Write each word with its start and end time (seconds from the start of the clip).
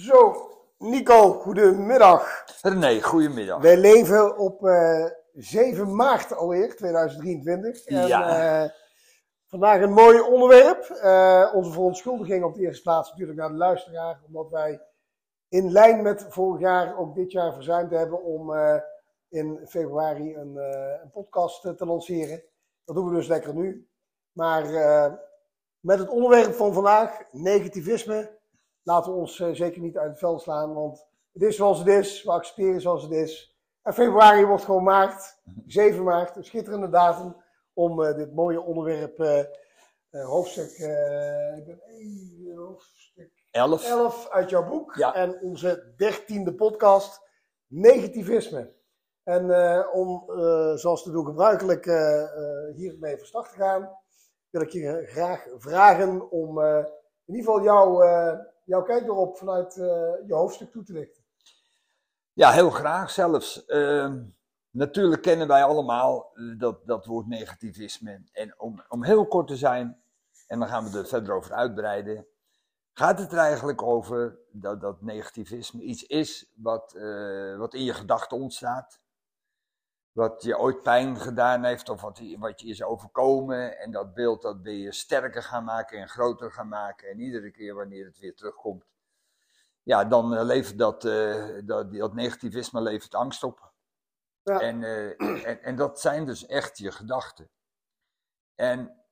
Zo, 0.00 0.48
Nico, 0.78 1.32
goedemiddag. 1.32 2.44
René, 2.62 3.02
goedemiddag. 3.02 3.60
Wij 3.62 3.76
leven 3.76 4.38
op 4.38 4.66
eh 4.66 5.04
7 5.34 5.96
maart 5.96 6.36
alweer, 6.36 6.76
2023. 6.76 7.84
En, 7.84 8.06
Ja. 8.06 8.62
eh, 8.62 8.70
vandaag 9.46 9.80
een 9.80 9.92
mooi 9.92 10.20
onderwerp. 10.20 10.84
Eh, 10.84 11.50
onze 11.54 11.70
verontschuldiging 11.72 12.44
op 12.44 12.54
de 12.54 12.60
eerste 12.60 12.82
plaats 12.82 13.10
natuurlijk 13.10 13.38
naar 13.38 13.48
de 13.48 13.54
luisteraar. 13.54 14.20
Omdat 14.26 14.50
wij 14.50 14.80
in 15.48 15.72
lijn 15.72 16.02
met 16.02 16.26
vorig 16.28 16.60
jaar 16.60 16.98
ook 16.98 17.14
dit 17.14 17.32
jaar 17.32 17.52
verzuimd 17.52 17.90
hebben 17.90 18.22
om 18.22 18.54
eh, 18.54 18.76
in 19.28 19.60
februari 19.68 20.36
een, 20.36 20.56
eh, 20.58 21.00
een 21.02 21.10
podcast 21.10 21.64
eh, 21.64 21.72
te 21.72 21.86
lanceren. 21.86 22.42
Dat 22.84 22.94
doen 22.96 23.08
we 23.08 23.14
dus 23.14 23.26
lekker 23.28 23.54
nu. 23.54 23.88
Maar 24.32 24.74
eh, 24.74 25.12
met 25.80 25.98
het 25.98 26.08
onderwerp 26.08 26.54
van 26.54 26.72
vandaag, 26.72 27.22
negativisme, 27.30 28.38
laten 28.82 29.12
we 29.12 29.18
ons 29.18 29.40
eh, 29.40 29.50
zeker 29.52 29.80
niet 29.80 29.98
uit 29.98 30.10
het 30.10 30.18
veld 30.18 30.42
slaan. 30.42 30.74
Want 30.74 31.06
het 31.32 31.42
is 31.42 31.56
zoals 31.56 31.78
het 31.78 31.88
is, 31.88 32.22
we 32.22 32.30
accepteren 32.30 32.80
zoals 32.80 33.02
het 33.02 33.12
is. 33.12 33.58
En 33.82 33.94
februari 33.94 34.44
wordt 34.44 34.64
gewoon 34.64 34.82
maart, 34.82 35.40
7 35.66 36.04
maart, 36.04 36.36
een 36.36 36.44
schitterende 36.44 36.88
datum 36.88 37.36
om 37.72 38.02
eh, 38.04 38.16
dit 38.16 38.34
mooie 38.34 38.60
onderwerp, 38.60 39.20
eh, 39.20 39.44
hoofdstuk, 40.10 40.70
eh, 40.70 41.56
ik 41.56 41.64
ben 41.64 41.80
hoofdstuk 42.56 43.30
11. 43.50 43.84
11 43.84 44.28
uit 44.28 44.50
jouw 44.50 44.68
boek. 44.68 44.94
Ja. 44.94 45.14
En 45.14 45.40
onze 45.40 45.92
dertiende 45.96 46.54
podcast, 46.54 47.20
negativisme. 47.66 48.78
En 49.22 49.42
om, 49.92 50.24
zoals 50.74 51.02
te 51.02 51.10
doen 51.10 51.26
gebruikelijk, 51.26 51.84
hiermee 52.74 53.16
van 53.16 53.26
start 53.26 53.48
te 53.48 53.54
gaan, 53.54 53.90
wil 54.50 54.60
ik 54.60 54.70
je 54.70 55.02
graag 55.06 55.46
vragen 55.56 56.30
om 56.30 56.60
in 56.60 57.34
ieder 57.34 57.44
geval 57.44 57.62
jouw, 57.62 58.02
jouw 58.70 58.82
kijk 58.82 59.02
erop 59.06 59.36
vanuit 59.36 59.76
eh, 59.76 59.86
je 60.26 60.34
hoofdstuk 60.34 60.70
toe 60.70 60.82
te 60.82 60.92
lichten. 60.92 61.22
Ja, 62.32 62.50
heel 62.50 62.70
graag 62.70 63.10
zelfs. 63.10 63.64
Ehm, 63.66 64.22
natuurlijk 64.70 65.22
kennen 65.22 65.48
wij 65.48 65.64
allemaal 65.64 66.30
eh, 66.34 66.58
dat, 66.58 66.86
dat 66.86 67.06
woord 67.06 67.26
negativisme. 67.26 68.22
En 68.32 68.60
om, 68.60 68.82
om 68.88 69.04
heel 69.04 69.26
kort 69.26 69.46
te 69.46 69.56
zijn, 69.56 70.02
en 70.46 70.58
dan 70.58 70.68
gaan 70.68 70.90
we 70.90 70.98
er 70.98 71.06
verder 71.06 71.34
over 71.34 71.52
uitbreiden, 71.52 72.26
gaat 72.92 73.18
het 73.18 73.32
er 73.32 73.38
eigenlijk 73.38 73.82
over 73.82 74.38
dat, 74.52 74.80
dat 74.80 75.02
negativisme 75.02 75.82
iets 75.82 76.06
is 76.06 76.52
wat, 76.56 76.94
eh, 76.94 77.56
wat 77.56 77.74
in 77.74 77.84
je 77.84 77.94
gedachten 77.94 78.36
ontstaat. 78.36 78.99
Wat 80.12 80.42
je 80.42 80.58
ooit 80.58 80.82
pijn 80.82 81.16
gedaan 81.16 81.64
heeft 81.64 81.88
of 81.88 82.00
wat, 82.00 82.18
je- 82.18 82.38
wat 82.38 82.60
je 82.60 82.66
is 82.66 82.82
overkomen. 82.82 83.78
En 83.78 83.90
dat 83.90 84.14
beeld 84.14 84.42
dat 84.42 84.60
wil 84.60 84.72
je 84.72 84.92
sterker 84.92 85.42
gaan 85.42 85.64
maken 85.64 85.98
en 85.98 86.08
groter 86.08 86.52
gaan 86.52 86.68
maken. 86.68 87.08
En 87.08 87.20
iedere 87.20 87.50
keer 87.50 87.74
wanneer 87.74 88.04
het 88.04 88.18
weer 88.18 88.34
terugkomt, 88.34 88.84
ja, 89.82 90.04
dan 90.04 90.34
eh, 90.34 90.44
levert 90.44 90.78
dat, 90.78 91.04
eh, 91.04 91.58
dat, 91.64 91.92
dat 91.92 92.14
negativisme 92.14 92.80
levert 92.80 93.14
angst 93.14 93.42
op. 93.42 93.72
Ja. 94.42 94.60
En, 94.60 94.82
eh, 94.84 95.20
en, 95.48 95.62
en 95.62 95.76
dat 95.76 96.00
zijn 96.00 96.24
dus 96.24 96.46
echt 96.46 96.78
je 96.78 96.92
gedachten. 96.92 97.50
En 98.54 99.04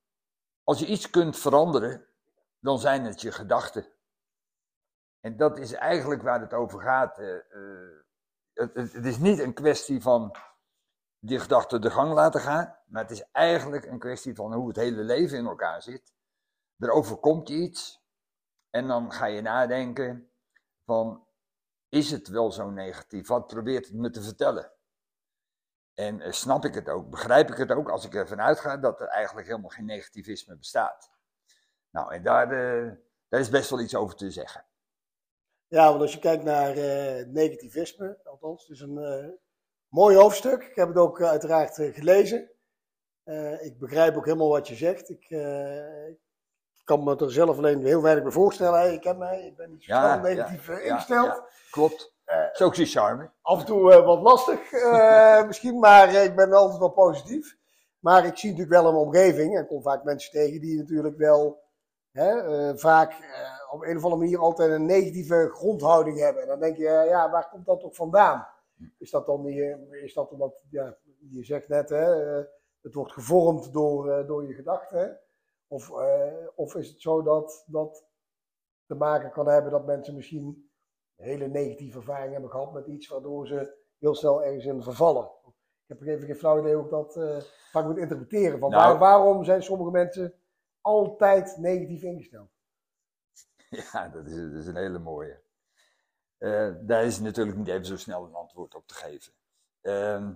als 0.65 0.79
je 0.79 0.87
iets 0.87 1.11
kunt 1.11 1.39
veranderen, 1.39 2.07
dan 2.61 2.79
zijn 2.79 3.05
het 3.05 3.21
je 3.21 3.33
gedachten. 3.33 3.87
En 5.21 5.37
dat 5.37 5.59
is 5.59 5.73
eigenlijk 5.73 6.23
waar 6.23 6.41
het 6.41 6.55
over 6.55 6.81
gaat. 6.81 7.17
het, 8.53 8.75
het 8.75 9.07
is 9.07 9.19
niet 9.19 9.39
een 9.39 9.55
kwestie 9.55 10.03
van 10.03 10.37
die 11.19 11.39
gedachten 11.39 11.81
de 11.81 11.91
gang 11.91 12.13
laten 12.13 12.41
gaan, 12.41 12.77
maar 12.87 13.03
het 13.03 13.11
is 13.11 13.31
eigenlijk 13.33 13.85
een 13.85 13.99
kwestie 13.99 14.35
van 14.35 14.53
hoe 14.53 14.69
het 14.69 14.77
hele 14.77 15.03
leven 15.03 15.39
in 15.39 15.47
elkaar 15.47 15.83
zit. 15.83 16.13
Er 16.79 16.91
overkomt 16.91 17.49
je 17.49 17.55
iets 17.55 18.03
en 18.71 18.87
dan 18.87 19.13
ga 19.13 19.27
je 19.27 19.41
nadenken 19.41 20.31
van, 20.85 21.27
is 21.89 22.11
het 22.11 22.29
wel 22.29 22.53
zo 22.53 22.71
negatief? 22.71 23.29
Wat 23.29 23.47
probeert 23.47 23.87
het 23.87 23.95
me 23.95 24.11
te 24.11 24.23
vertellen? 24.23 24.73
En 25.95 26.21
eh, 26.21 26.33
snap 26.33 26.65
ik 26.65 26.75
het 26.75 26.89
ook, 26.89 27.11
begrijp 27.11 27.51
ik 27.51 27.57
het 27.57 27.71
ook 27.71 27.91
als 27.91 28.05
ik 28.05 28.15
ervan 28.15 28.41
uitga 28.41 28.77
dat 28.77 29.01
er 29.01 29.07
eigenlijk 29.07 29.47
helemaal 29.47 29.71
geen 29.71 29.85
negativisme 29.85 30.57
bestaat. 30.57 31.11
Nou, 31.91 32.15
en 32.15 32.23
daar, 32.23 32.53
eh, 32.53 32.93
daar 33.29 33.41
is 33.41 33.49
best 33.49 33.71
wel 33.71 33.81
iets 33.81 33.95
over 33.95 34.17
te 34.17 34.31
zeggen. 34.31 34.65
Ja, 35.67 35.89
want 35.89 36.01
als 36.01 36.13
je 36.13 36.19
kijkt 36.19 36.45
naar 36.45 36.77
eh, 36.77 37.27
negativisme, 37.27 38.21
althans, 38.25 38.69
is 38.69 38.81
een 38.81 39.39
mooi 39.89 40.17
hoofdstuk. 40.17 40.63
Ik 40.63 40.77
heb 40.77 40.89
het 40.89 40.97
ook 40.97 41.21
eh, 41.21 41.29
uiteraard 41.29 41.79
eh, 41.79 41.95
gelezen. 41.95 42.51
Eh, 43.25 43.65
ik 43.65 43.79
begrijp 43.79 44.17
ook 44.17 44.25
helemaal 44.25 44.49
wat 44.49 44.69
je 44.69 44.75
zegt. 44.75 45.11
Ik, 45.11 45.27
ik 46.75 46.85
kan 46.85 47.05
me 47.05 47.17
er 47.17 47.33
zelf 47.33 47.57
alleen 47.59 47.85
heel 47.85 48.03
weinig 48.03 48.23
bij 48.25 48.33
voorstellen. 48.33 48.79
Hey, 48.79 48.93
ik 48.95 49.01
ken 49.01 49.19
mij, 49.19 49.47
ik 49.47 49.57
ben 49.57 49.71
niet 49.71 49.85
zo 49.85 49.93
Ja, 49.95 50.17
negatief 50.17 50.67
ja, 50.67 50.79
ingesteld. 50.79 51.27
ja. 51.27 51.45
Klopt. 51.71 52.17
Eh, 52.25 52.45
Is 52.53 52.63
ook 52.63 52.75
zijn 52.75 52.87
charme. 52.87 53.31
af 53.43 53.59
en 53.61 53.67
toe 53.67 54.03
wat 54.03 54.21
lastig 54.23 54.61
misschien, 55.47 55.79
maar 55.79 56.15
ik 56.15 56.37
ben 56.37 56.53
altijd 56.53 56.79
wel 56.79 56.91
positief. 56.91 57.57
Maar 57.99 58.25
ik 58.27 58.37
zie 58.37 58.51
natuurlijk 58.51 58.81
wel 58.81 58.91
een 58.91 58.97
omgeving 58.99 59.57
en 59.57 59.63
ik 59.63 59.69
kom 59.69 59.83
vaak 59.83 60.05
mensen 60.05 60.31
tegen 60.33 60.61
die 60.61 60.79
natuurlijk 60.79 61.17
wel 61.17 61.63
hè, 62.13 62.33
vaak 62.79 63.13
op 63.71 63.83
een 63.83 63.97
of 63.97 64.03
andere 64.03 64.21
manier 64.23 64.39
altijd 64.39 64.71
een 64.71 64.87
negatieve 64.87 65.51
grondhouding 65.53 66.19
hebben. 66.19 66.43
En 66.43 66.49
dan 66.49 66.61
denk 66.61 66.77
je, 66.77 67.07
ja, 67.09 67.31
waar 67.31 67.49
komt 67.49 67.67
dat 67.67 67.81
toch 67.81 67.95
vandaan? 67.95 68.47
Is 68.99 69.11
dat 69.11 69.27
dan 69.27 69.45
die, 69.45 69.63
eh, 69.73 70.03
is 70.03 70.15
dat 70.15 70.31
omdat, 70.33 70.65
ja, 70.71 70.97
je 71.31 71.45
zegt 71.45 71.69
net, 71.69 71.89
hè, 71.89 72.39
eh, 72.39 72.45
het 72.81 72.95
wordt 72.95 73.13
gevormd 73.13 73.73
door, 73.73 74.11
eh, 74.11 74.27
door 74.27 74.47
je 74.47 74.55
gedachten? 74.55 75.21
Of, 75.67 75.91
of 76.55 76.75
is 76.75 76.89
het 76.89 77.01
zo 77.01 77.23
dat 77.23 77.65
dat 77.67 78.07
te 78.87 78.95
maken 78.95 79.31
kan 79.31 79.49
hebben 79.49 79.71
dat 79.71 79.87
mensen 79.87 80.15
misschien 80.15 80.71
een 81.17 81.25
hele 81.25 81.47
negatieve 81.47 81.99
ervaring 81.99 82.33
hebben 82.33 82.51
gehad 82.51 82.73
met 82.73 82.87
iets 82.87 83.09
waardoor 83.09 83.47
ze 83.47 83.75
heel 83.99 84.15
snel 84.15 84.45
ergens 84.45 84.65
in 84.65 84.83
vervallen. 84.83 85.31
Ik 85.87 85.99
heb 85.99 86.03
even 86.03 86.27
geen 86.27 86.37
flauw 86.37 86.59
idee 86.59 86.75
hoe 86.75 86.85
ik 86.85 86.91
dat 86.91 87.13
vaak 87.71 87.85
moet 87.85 87.97
interpreteren. 87.99 88.59
Van 88.59 88.71
Nou. 88.71 88.83
waar- 88.83 88.99
waarom 88.99 89.45
zijn 89.45 89.63
sommige 89.63 89.91
mensen 89.91 90.35
altijd 90.81 91.57
negatief 91.57 92.03
ingesteld? 92.03 92.51
Ja, 93.93 94.09
dat 94.09 94.27
is, 94.27 94.35
dat 94.35 94.53
is 94.53 94.67
een 94.67 94.77
hele 94.77 94.99
mooie. 94.99 95.41
Eh, 96.39 96.71
daar 96.81 97.05
is 97.05 97.19
natuurlijk 97.21 97.57
niet 97.57 97.69
even 97.69 97.87
zo 97.87 97.97
snel 97.97 98.25
een 98.25 98.35
antwoord 98.35 98.75
op 98.75 98.87
te 98.87 98.95
geven. 98.95 99.33
Ehm 99.81 100.33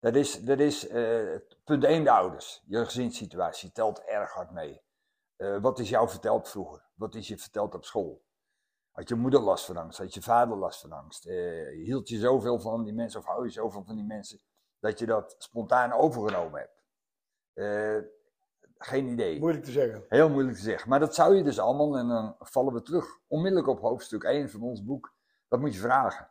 dat 0.00 0.14
is, 0.14 0.44
dat 0.44 0.58
is 0.58 0.88
eh, 0.88 1.36
punt 1.64 1.84
1 1.84 2.04
de 2.04 2.10
ouders. 2.10 2.62
Je 2.66 2.84
gezinssituatie 2.84 3.72
telt 3.72 4.04
erg 4.04 4.32
hard 4.32 4.50
mee. 4.50 4.82
Eh, 5.36 5.60
wat 5.60 5.78
is 5.78 5.88
jou 5.88 6.08
verteld 6.08 6.48
vroeger? 6.48 6.84
Wat 6.94 7.14
is 7.14 7.28
je 7.28 7.38
verteld 7.38 7.74
op 7.74 7.84
school? 7.84 8.24
Had 8.90 9.08
je 9.08 9.14
moeder 9.14 9.40
last 9.40 9.64
van 9.64 9.76
angst? 9.76 9.98
Had 9.98 10.14
je 10.14 10.22
vader 10.22 10.56
last 10.56 10.80
van 10.80 10.92
angst? 10.92 11.24
Hield 11.72 12.08
je 12.08 12.18
zoveel 12.18 12.60
van 12.60 12.84
die 12.84 12.92
mensen 12.92 13.20
of 13.20 13.26
hou 13.26 13.44
je 13.44 13.50
zoveel 13.50 13.84
van 13.84 13.96
die 13.96 14.04
mensen 14.04 14.40
dat 14.78 14.98
je 14.98 15.06
dat 15.06 15.34
spontaan 15.38 15.92
overgenomen 15.92 16.60
hebt? 16.60 16.84
Geen 18.84 19.06
idee. 19.06 19.38
Moeilijk 19.38 19.64
te 19.64 19.70
zeggen. 19.70 20.04
Heel 20.08 20.28
moeilijk 20.30 20.56
te 20.56 20.62
zeggen. 20.62 20.88
Maar 20.88 21.00
dat 21.00 21.14
zou 21.14 21.36
je 21.36 21.42
dus 21.42 21.58
allemaal, 21.58 21.96
en 21.96 22.08
dan 22.08 22.36
vallen 22.38 22.72
we 22.72 22.82
terug 22.82 23.18
onmiddellijk 23.28 23.68
op 23.68 23.80
hoofdstuk 23.80 24.24
1 24.24 24.50
van 24.50 24.62
ons 24.62 24.84
boek. 24.84 25.14
Dat 25.48 25.60
moet 25.60 25.74
je 25.74 25.80
vragen. 25.80 26.30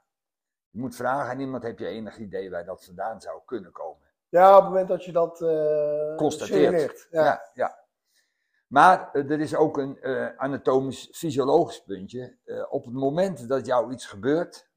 Je 0.69 0.79
moet 0.79 0.95
vragen 0.95 1.31
aan 1.31 1.39
iemand, 1.39 1.63
heb 1.63 1.79
je 1.79 1.87
enig 1.87 2.17
idee 2.17 2.49
waar 2.49 2.65
dat 2.65 2.85
vandaan 2.85 3.21
zou 3.21 3.41
kunnen 3.45 3.71
komen? 3.71 4.09
Ja, 4.29 4.49
op 4.49 4.61
het 4.61 4.69
moment 4.69 4.87
dat 4.87 5.05
je 5.05 5.11
dat 5.11 5.41
eh 5.41 6.15
Constateert. 6.15 7.07
Ja. 7.11 7.23
Ja, 7.23 7.49
ja. 7.53 7.81
Maar 8.71 9.09
eh, 9.13 9.31
er 9.31 9.39
is 9.39 9.55
ook 9.55 9.77
een 9.77 10.01
eh, 10.01 10.37
anatomisch-fysiologisch 10.37 11.83
puntje. 11.83 12.37
Eh, 12.43 12.65
op 12.69 12.85
het 12.85 12.93
moment 12.93 13.47
dat 13.47 13.65
jou 13.65 13.91
iets 13.91 14.05
gebeurt, 14.05 14.69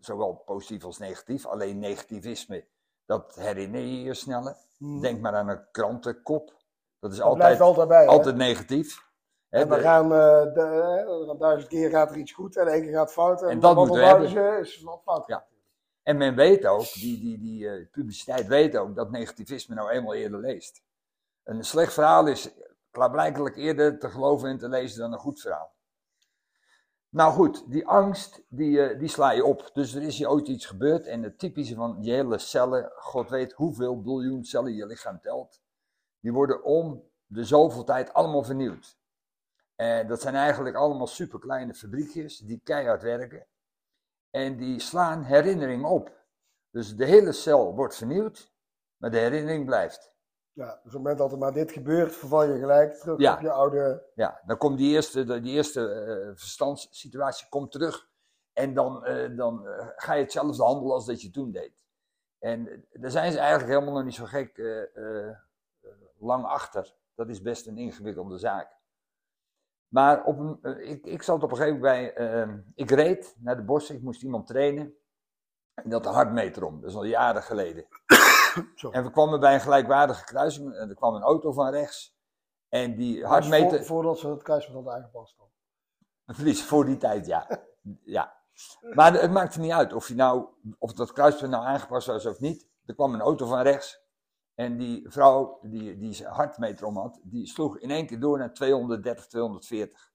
zowel 0.00 0.34
positief 0.34 0.84
als 0.84 0.98
negatief, 0.98 1.46
alleen 1.46 1.78
negativisme, 1.78 2.64
dat 3.06 3.34
herinner 3.34 3.80
je 3.80 4.02
je 4.02 4.14
sneller. 4.14 4.56
Hmm. 4.76 5.00
Denk 5.00 5.20
maar 5.20 5.34
aan 5.34 5.48
een 5.48 5.70
krantenkop. 5.70 6.56
Dat 7.00 7.10
is 7.12 7.16
Dat 7.16 7.26
altijd, 7.26 7.44
blijft 7.44 7.60
altijd 7.60 7.88
bij. 7.88 8.06
altijd 8.06 8.36
negatief. 8.36 9.06
En 9.48 9.68
de- 9.68 9.80
gaan 9.80 10.08
de, 10.08 11.24
dan 11.26 11.38
duizend 11.38 11.68
keer 11.70 11.90
gaat 11.90 12.10
er 12.10 12.16
iets 12.16 12.32
goed 12.32 12.56
en 12.56 12.66
één 12.66 12.82
keer 12.82 12.92
gaat 12.94 13.12
fout. 13.12 13.42
En, 13.42 13.48
En 13.48 13.60
dat 13.60 13.76
moeten 13.76 14.20
we 14.20 14.58
is 14.60 14.82
wat 14.82 15.00
fout. 15.04 15.26
Ja. 15.26 15.46
En 16.02 16.16
men 16.16 16.34
weet 16.34 16.66
ook, 16.66 16.92
die, 16.92 17.20
die, 17.20 17.38
die 17.38 17.68
eh, 17.68 17.86
publiciteit 17.90 18.46
weet 18.46 18.76
ook, 18.76 18.96
dat 18.96 19.10
negativisme 19.10 19.74
nou 19.74 19.90
eenmaal 19.90 20.14
eerder 20.14 20.40
leest. 20.40 20.82
Een 21.44 21.64
slecht 21.64 21.92
verhaal 21.92 22.26
is 22.26 22.50
klaarblijkelijk 22.90 23.56
eerder 23.56 23.98
te 23.98 24.10
geloven 24.10 24.48
en 24.48 24.58
te 24.58 24.68
lezen 24.68 25.00
dan 25.00 25.12
een 25.12 25.18
goed 25.18 25.40
verhaal. 25.40 25.76
Nou 27.08 27.32
goed, 27.32 27.70
die 27.70 27.86
angst, 27.86 28.42
die, 28.48 28.96
die 28.96 29.08
sla 29.08 29.30
je 29.30 29.44
op. 29.44 29.70
Dus 29.72 29.94
er 29.94 30.02
is 30.02 30.18
je 30.18 30.28
ooit 30.30 30.48
iets 30.48 30.66
gebeurd 30.66 31.06
en 31.06 31.22
het 31.22 31.38
typische 31.38 31.74
van 31.74 31.96
je 32.00 32.12
hele 32.12 32.38
cellen, 32.38 32.92
God 32.94 33.30
weet 33.30 33.52
hoeveel 33.52 34.02
biljoen 34.02 34.44
cellen 34.44 34.74
je 34.74 34.86
lichaam 34.86 35.20
telt, 35.20 35.60
die 36.20 36.32
worden 36.32 36.62
om 36.62 37.10
de 37.26 37.44
zoveel 37.44 37.84
tijd 37.84 38.12
allemaal 38.12 38.42
vernieuwd. 38.42 38.98
En 39.74 40.06
dat 40.08 40.20
zijn 40.20 40.34
eigenlijk 40.34 40.76
allemaal 40.76 41.06
superkleine 41.06 41.74
fabriekjes 41.74 42.38
die 42.38 42.60
keihard 42.64 43.02
werken. 43.02 43.46
En 44.30 44.56
die 44.56 44.80
slaan 44.80 45.22
herinneringen 45.22 45.88
op. 45.88 46.16
Dus 46.70 46.96
de 46.96 47.04
hele 47.04 47.32
cel 47.32 47.74
wordt 47.74 47.96
vernieuwd, 47.96 48.52
maar 48.96 49.10
de 49.10 49.18
herinnering 49.18 49.64
blijft. 49.66 50.12
Ja, 50.52 50.66
dus 50.66 50.76
op 50.76 50.82
het 50.84 50.92
moment 50.92 51.18
dat 51.18 51.32
er 51.32 51.38
maar 51.38 51.52
dit 51.52 51.72
gebeurt, 51.72 52.14
verval 52.14 52.44
je 52.44 52.58
gelijk 52.58 52.94
terug 52.94 53.18
Ja. 53.18 53.34
op 53.34 53.40
je 53.40 53.50
oude... 53.50 54.02
Ja, 54.14 54.40
dan 54.46 54.56
komt 54.56 54.78
die 54.78 54.94
eerste, 54.94 55.40
die 55.40 55.54
eerste 55.54 55.90
eh, 55.90 56.30
verstandssituatie 56.34 57.48
komt 57.48 57.72
terug. 57.72 58.08
En 58.52 58.74
dan, 58.74 59.04
eh, 59.04 59.36
dan 59.36 59.66
eh, 59.66 59.88
ga 59.96 60.12
je 60.12 60.22
hetzelfde 60.22 60.62
handelen 60.62 60.94
als 60.94 61.06
dat 61.06 61.22
je 61.22 61.30
toen 61.30 61.50
deed. 61.50 61.72
En 62.38 62.86
daar 62.92 63.10
zijn 63.10 63.32
ze 63.32 63.38
eigenlijk 63.38 63.70
helemaal 63.70 63.94
nog 63.94 64.04
niet 64.04 64.14
zo 64.14 64.24
gek 64.24 64.56
lang 66.18 66.44
achter. 66.44 66.94
Dat 67.14 67.28
is 67.28 67.42
best 67.42 67.66
een 67.66 67.78
ingewikkelde 67.78 68.38
zaak. 68.38 68.76
Maar 69.88 70.24
op 70.24 70.38
een, 70.38 70.58
eh, 70.62 70.90
ik, 70.90 71.06
ik 71.06 71.22
zat 71.22 71.42
op 71.42 71.50
een 71.50 71.56
gegeven 71.56 71.80
moment 71.80 72.14
bij, 72.14 72.14
eh, 72.14 72.48
ik 72.74 72.90
reed 72.90 73.36
naar 73.38 73.56
de 73.56 73.64
bossen, 73.64 73.94
ik 73.94 74.02
moest 74.02 74.22
iemand 74.22 74.46
trainen. 74.46 74.94
En 75.74 75.90
dat 75.90 76.02
de 76.02 76.08
hartmeter 76.08 76.64
om, 76.64 76.80
dat 76.80 76.90
is 76.90 76.96
al 76.96 77.04
jaren 77.04 77.42
geleden. 77.42 77.86
Sorry. 78.74 78.96
En 78.96 79.04
we 79.04 79.10
kwamen 79.10 79.40
bij 79.40 79.54
een 79.54 79.60
gelijkwaardige 79.60 80.24
kruising 80.24 80.74
en 80.74 80.88
er 80.88 80.94
kwam 80.94 81.14
een 81.14 81.22
auto 81.22 81.52
van 81.52 81.70
rechts. 81.70 82.16
En 82.68 82.96
die 82.96 83.20
Dat 83.20 83.30
hartmeter... 83.30 83.78
voor- 83.78 83.86
voordat 83.86 84.18
ze 84.18 84.28
het 84.28 84.42
kruispunt 84.42 84.74
hadden 84.76 84.94
aangepast. 84.94 85.36
Dan. 85.38 85.46
Precies, 86.24 86.64
voor 86.64 86.84
die 86.84 86.96
tijd, 86.96 87.26
ja. 87.26 87.46
ja. 88.18 88.36
Maar 88.94 89.12
het 89.12 89.30
maakte 89.30 89.60
niet 89.60 89.72
uit 89.72 89.92
of, 89.92 90.08
je 90.08 90.14
nou, 90.14 90.46
of 90.78 90.92
dat 90.92 91.12
kruispunt 91.12 91.50
nou 91.50 91.64
aangepast 91.64 92.06
was 92.06 92.26
of 92.26 92.40
niet. 92.40 92.68
Er 92.86 92.94
kwam 92.94 93.14
een 93.14 93.20
auto 93.20 93.46
van 93.46 93.60
rechts. 93.60 94.06
En 94.58 94.76
die 94.76 95.10
vrouw 95.10 95.58
die, 95.62 95.98
die 95.98 96.12
zijn 96.14 96.32
hartmeter 96.32 96.86
om 96.86 96.96
had, 96.96 97.20
die 97.22 97.46
sloeg 97.46 97.78
in 97.78 97.90
één 97.90 98.06
keer 98.06 98.20
door 98.20 98.38
naar 98.38 98.52
230, 98.54 99.26
240. 99.26 100.10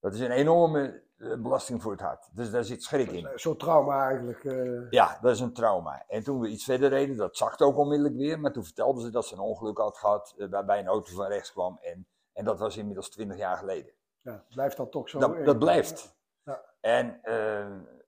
Dat 0.00 0.14
is 0.14 0.20
een 0.20 0.30
enorme 0.30 1.02
eh, 1.16 1.34
belasting 1.36 1.82
voor 1.82 1.92
het 1.92 2.00
hart. 2.00 2.28
Dus 2.32 2.50
daar 2.50 2.64
zit 2.64 2.82
schrik 2.82 3.10
in. 3.10 3.28
Soort 3.34 3.58
trauma 3.58 4.06
eigenlijk. 4.08 4.44
eh. 4.44 4.90
Ja, 4.90 5.18
dat 5.20 5.32
is 5.32 5.40
een 5.40 5.52
trauma. 5.52 6.04
En 6.08 6.22
toen 6.24 6.40
we 6.40 6.48
iets 6.48 6.64
verder 6.64 6.88
reden, 6.88 7.16
dat 7.16 7.36
zakte 7.36 7.64
ook 7.64 7.76
onmiddellijk 7.76 8.16
weer. 8.16 8.40
Maar 8.40 8.52
toen 8.52 8.64
vertelden 8.64 9.02
ze 9.02 9.10
dat 9.10 9.26
ze 9.26 9.34
een 9.34 9.40
ongeluk 9.40 9.78
had 9.78 9.98
gehad 9.98 10.34
eh, 10.38 10.48
waarbij 10.50 10.78
een 10.78 10.86
auto 10.86 11.14
van 11.14 11.26
rechts 11.26 11.52
kwam. 11.52 11.78
En, 11.80 12.06
en 12.32 12.44
dat 12.44 12.58
was 12.58 12.76
inmiddels 12.76 13.10
20 13.10 13.36
jaar 13.38 13.56
geleden. 13.56 13.92
ja, 14.20 14.44
blijft 14.54 14.76
dat 14.76 14.92
toch 14.92 15.08
zo? 15.08 15.18
Dat, 15.18 15.44
dat 15.44 15.58
blijft. 15.58 16.16
Ja. 16.44 16.60
En 16.80 17.20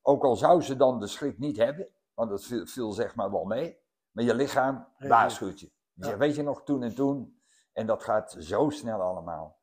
ook 0.02 0.24
al 0.24 0.36
zou 0.36 0.62
ze 0.62 0.76
dan 0.76 1.00
de 1.00 1.06
schrik 1.06 1.38
niet 1.38 1.56
hebben, 1.56 1.88
want 2.14 2.30
dat 2.30 2.44
viel, 2.44 2.66
viel 2.66 2.92
zeg 2.92 3.14
maar 3.14 3.30
wel 3.30 3.44
mee, 3.44 3.78
maar 4.10 4.24
je 4.24 4.34
lichaam 4.34 4.86
waarschuwt 4.98 5.60
je. 5.60 5.70
Die 5.98 6.06
zegt, 6.06 6.18
weet 6.18 6.36
je 6.36 6.42
nog, 6.42 6.64
toen 6.64 6.82
en 6.82 6.94
toen. 6.94 7.40
En 7.72 7.86
dat 7.86 8.02
gaat 8.02 8.36
zo 8.38 8.70
snel 8.70 9.00
allemaal. 9.00 9.58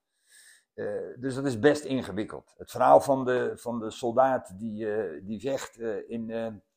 Eh, 0.74 0.86
dus 1.20 1.36
dat 1.36 1.46
is 1.46 1.60
best 1.60 1.84
ingewikkeld. 1.84 2.54
Het 2.58 2.72
verhaal 2.72 3.02
van 3.02 3.26
de, 3.26 3.52
van 3.56 3.80
de 3.80 3.92
soldaat 3.92 4.60
die, 4.60 4.94
eh, 4.94 5.22
die 5.24 5.40
vecht 5.40 5.78
eh, 5.78 6.10
in, 6.10 6.26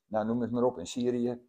nou 0.06 0.26
noem 0.26 0.40
het 0.40 0.50
maar 0.50 0.62
op, 0.62 0.78
in 0.78 0.86
Syrië. 0.86 1.46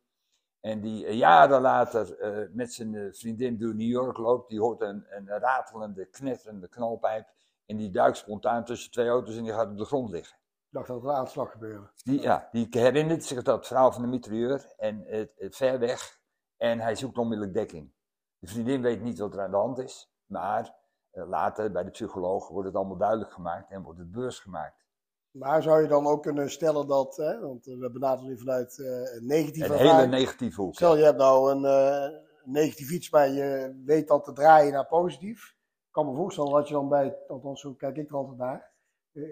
En 0.60 0.82
die 0.82 1.16
jaren 1.16 1.62
later 1.62 2.18
met 2.54 2.74
zijn 2.74 3.16
vriendin 3.16 3.58
door 3.58 3.76
New 3.76 3.88
York 3.88 4.18
loopt. 4.18 4.50
Die 4.50 4.60
hoort 4.60 4.82
een, 4.82 5.06
een 5.10 5.28
ratelende, 5.28 6.06
knetterende 6.06 6.68
knalpijp. 6.68 7.28
En 7.66 7.78
die 7.78 7.90
duikt 7.90 8.18
spontaan 8.18 8.66
tussen 8.66 8.92
twee 8.92 9.08
auto's 9.08 9.38
en 9.38 9.44
die 9.44 9.54
gaat 9.54 9.70
op 9.70 9.78
de 9.78 9.86
grond 9.86 10.10
liggen. 10.10 10.38
Ik 10.38 10.76
dacht 10.76 10.88
dat 10.88 11.04
er 11.04 11.10
een 11.10 11.16
aanslag 11.16 11.52
gebeurde. 11.52 11.90
Die, 12.04 12.22
ja, 12.22 12.50
die 12.52 12.68
herinnert 12.70 13.24
zich 13.24 13.44
dat 13.44 13.68
verhaal 13.68 13.92
van 13.92 14.02
de 14.02 14.08
mitrailleur 14.08 14.74
en 14.78 15.06
ver 15.38 15.80
weg. 15.80 16.20
En 16.58 16.80
hij 16.80 16.96
zoekt 16.96 17.18
onmiddellijk 17.18 17.54
dekking. 17.54 17.92
De 18.40 18.48
vriendin 18.48 18.82
weet 18.82 19.02
niet 19.02 19.20
wat 19.20 19.34
er 19.34 19.42
aan 19.42 19.52
de 19.52 19.58
hand 19.58 19.80
is. 19.80 20.12
Maar 20.26 20.76
eh, 21.12 21.28
later 21.28 21.72
bij 21.72 21.84
de 21.84 21.90
psycholoog 21.90 22.48
wordt 22.48 22.68
het 22.68 22.76
allemaal 22.76 22.98
duidelijk 22.98 23.32
gemaakt 23.32 23.72
en 23.72 23.82
wordt 23.82 24.00
het 24.00 24.12
beurs 24.12 24.40
gemaakt. 24.40 24.88
Maar 25.32 25.62
zou 25.62 25.82
je 25.82 25.88
dan 25.88 26.08
ook 26.08 26.22
kunnen 26.22 26.52
stellen 26.52 26.88
dat, 26.88 27.16
hè, 27.16 27.40
want 27.40 27.66
we 27.66 27.90
benaderen 27.92 28.30
nu 28.30 28.38
vanuit 28.38 28.80
eh, 28.80 29.16
een 29.16 29.26
negatieve 29.26 29.74
Een 29.74 29.80
hele 29.80 30.06
negatieve 30.06 30.62
hoek. 30.62 30.76
Stel 30.76 30.98
je 30.98 31.04
hebt 31.04 31.18
nou 31.18 31.52
een 31.52 31.66
eh, 31.66 32.18
negatief 32.44 32.92
iets, 32.92 33.10
maar 33.10 33.30
je 33.30 33.82
weet 33.86 34.08
dat 34.08 34.24
te 34.24 34.34
draaien 34.34 34.74
naar 34.74 34.88
positief. 34.88 35.56
Ik 35.88 35.92
kan 35.92 36.06
me 36.06 36.16
voorstellen 36.16 36.52
dat 36.52 36.68
je 36.68 36.74
dan 36.74 36.90
bij, 36.90 37.18
althans 37.28 37.62
zo 37.62 37.74
kijk 37.74 37.98
ik 37.98 38.10
er 38.10 38.16
altijd 38.16 38.38
naar. 38.38 38.72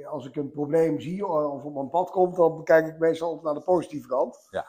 Als 0.10 0.25
ik 0.25 0.36
een 0.36 0.51
probleem 0.51 1.00
zie 1.00 1.25
of 1.27 1.63
op 1.63 1.74
mijn 1.74 1.89
pad 1.89 2.12
komt, 2.12 2.36
dan 2.36 2.63
kijk 2.63 2.88
ik 2.88 3.00
meestal 3.00 3.39
naar 3.44 3.53
de 3.53 3.63
positieve 3.63 4.07
kant. 4.07 4.48
Ja. 4.50 4.65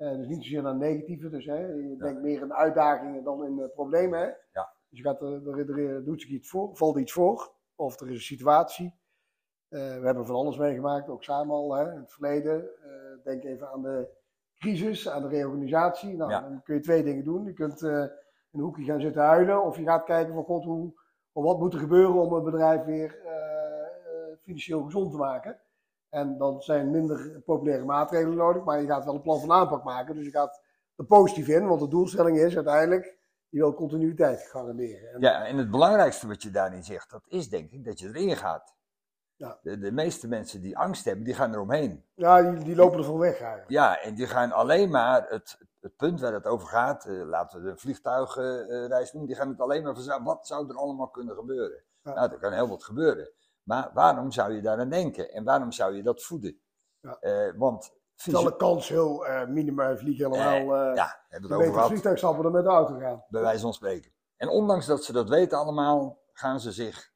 Eh, 0.00 0.16
dus 0.16 0.26
niet 0.26 0.42
zozeer 0.42 0.62
naar 0.62 0.76
negatieve. 0.76 1.28
Dus 1.28 1.46
hè, 1.46 1.66
je 1.66 1.96
denkt 1.98 2.22
meer 2.22 2.42
in 2.42 2.54
uitdagingen 2.54 3.24
dan 3.24 3.44
in 3.44 3.58
eh, 3.60 3.68
problemen. 3.74 4.18
Hè? 4.18 4.24
Ja. 4.52 4.72
Dus 4.88 4.98
je 4.98 5.02
gaat, 5.02 5.20
er, 5.20 5.48
er, 5.58 5.78
er 5.90 6.04
doet 6.04 6.20
zich 6.20 6.30
iets 6.30 6.48
voor, 6.48 6.76
valt 6.76 6.98
iets 6.98 7.12
voor, 7.12 7.52
of 7.74 8.00
er 8.00 8.06
is 8.08 8.14
een 8.14 8.20
situatie. 8.20 8.98
Eh, 9.68 9.80
we 9.80 10.04
hebben 10.04 10.26
van 10.26 10.34
alles 10.34 10.56
meegemaakt, 10.56 11.08
ook 11.08 11.24
samen 11.24 11.54
al 11.54 11.74
hè, 11.74 11.92
in 11.92 11.98
het 11.98 12.12
verleden. 12.12 12.68
Eh, 12.82 13.24
denk 13.24 13.44
even 13.44 13.68
aan 13.70 13.82
de 13.82 14.08
crisis, 14.58 15.08
aan 15.08 15.22
de 15.22 15.28
reorganisatie. 15.28 16.16
Nou, 16.16 16.30
Ja. 16.30 16.40
dan 16.40 16.62
kun 16.62 16.74
je 16.74 16.80
twee 16.80 17.02
dingen 17.02 17.24
doen. 17.24 17.44
Je 17.44 17.52
kunt 17.52 17.82
eh, 17.82 17.90
in 18.50 18.58
een 18.58 18.60
hoekje 18.60 18.84
gaan 18.84 19.00
zitten 19.00 19.22
huilen, 19.22 19.64
of 19.64 19.76
je 19.76 19.82
gaat 19.84 20.04
kijken 20.04 20.34
van 20.34 20.44
god, 20.44 20.64
hoe, 20.64 20.92
of 21.32 21.44
wat 21.44 21.58
moet 21.58 21.72
er 21.74 21.80
gebeuren 21.80 22.14
om 22.20 22.34
het 22.34 22.44
bedrijf 22.44 22.84
weer 22.84 23.20
eh, 23.24 23.32
eh, 23.32 24.36
financieel 24.42 24.82
gezond 24.82 25.10
te 25.10 25.16
maken. 25.18 25.60
En 26.10 26.38
dan 26.38 26.62
zijn 26.62 26.90
minder 26.90 27.42
populaire 27.44 27.84
maatregelen 27.84 28.36
nodig, 28.36 28.64
maar 28.64 28.80
je 28.80 28.86
gaat 28.86 29.04
wel 29.04 29.14
een 29.14 29.20
plan 29.22 29.40
van 29.40 29.52
aanpak 29.52 29.84
maken. 29.84 30.14
Dus 30.14 30.24
je 30.24 30.30
gaat 30.30 30.60
er 30.96 31.04
positief 31.04 31.48
in, 31.48 31.66
want 31.66 31.80
de 31.80 31.88
doelstelling 31.88 32.38
is 32.38 32.56
uiteindelijk, 32.56 33.18
je 33.48 33.58
wil 33.58 33.74
continuïteit 33.74 34.40
garanderen. 34.40 35.12
En 35.12 35.20
Ja, 35.20 35.44
en 35.46 35.56
het 35.56 35.70
belangrijkste 35.70 36.26
wat 36.26 36.42
je 36.42 36.50
daarin 36.50 36.84
zegt, 36.84 37.10
dat 37.10 37.24
is 37.28 37.48
denk 37.48 37.70
ik 37.70 37.84
dat 37.84 37.98
je 37.98 38.08
erin 38.08 38.36
gaat. 38.36 38.74
Ja. 39.36 39.58
De, 39.62 39.78
de 39.78 39.92
meeste 39.92 40.28
mensen 40.28 40.60
die 40.60 40.78
angst 40.78 41.04
hebben, 41.04 41.24
die 41.24 41.34
gaan 41.34 41.54
eromheen. 41.54 42.04
ja, 42.14 42.42
die, 42.42 42.64
die 42.64 42.76
lopen 42.76 42.98
er 42.98 43.04
van 43.04 43.18
weg 43.18 43.40
eigenlijk. 43.40 43.70
Ja, 43.70 44.00
en 44.00 44.14
die 44.14 44.26
gaan 44.26 44.52
alleen 44.52 44.90
maar 44.90 45.26
het, 45.28 45.58
het 45.80 45.96
punt 45.96 46.20
waar 46.20 46.32
het 46.32 46.46
over 46.46 46.68
gaat, 46.68 47.04
eh, 47.06 47.22
laten 47.24 47.62
we 47.62 47.70
de 47.70 47.76
vliegtuigreis 47.76 49.12
noemen, 49.12 49.30
die 49.30 49.40
gaan 49.40 49.48
het 49.48 49.60
alleen 49.60 49.82
maar 49.82 49.96
van 49.96 50.24
wat 50.24 50.46
zou 50.46 50.68
er 50.68 50.76
allemaal 50.76 51.08
kunnen 51.08 51.34
gebeuren. 51.34 51.82
Ja. 52.02 52.14
Nou, 52.14 52.32
er 52.32 52.38
kan 52.38 52.52
heel 52.52 52.68
wat 52.68 52.84
gebeuren. 52.84 53.30
Maar 53.70 53.90
waarom 53.94 54.30
zou 54.32 54.54
je 54.54 54.60
daaraan 54.60 54.88
denken? 54.88 55.32
En 55.32 55.44
waarom 55.44 55.72
zou 55.72 55.96
je 55.96 56.02
dat 56.02 56.22
voeden? 56.22 56.60
Ja. 57.00 57.16
Eh, 57.20 57.52
want 57.56 57.98
Terwijl 58.16 58.44
de 58.44 58.56
kans 58.56 58.88
heel 58.88 59.26
eh 59.26 59.46
minimaal 59.48 59.96
vliegen 59.96 60.32
helemaal. 60.32 60.76
eh 60.76 60.96
ja, 60.96 61.06
we 61.06 61.26
hebben 61.28 61.48
je 61.50 61.56
het 61.56 61.68
over 61.68 61.86
vliegtuig 61.86 62.20
dan 62.20 62.52
met 62.52 62.64
de 62.64 62.70
auto 62.70 62.98
gaan. 62.98 63.24
bij 63.28 63.40
wijze 63.40 63.60
van 63.60 63.74
spreken. 63.74 64.12
En 64.36 64.48
ondanks 64.48 64.86
dat 64.86 65.04
ze 65.04 65.12
dat 65.12 65.28
weten 65.28 65.58
allemaal, 65.58 66.22
gaan 66.32 66.60
ze 66.60 66.72
zich. 66.72 67.12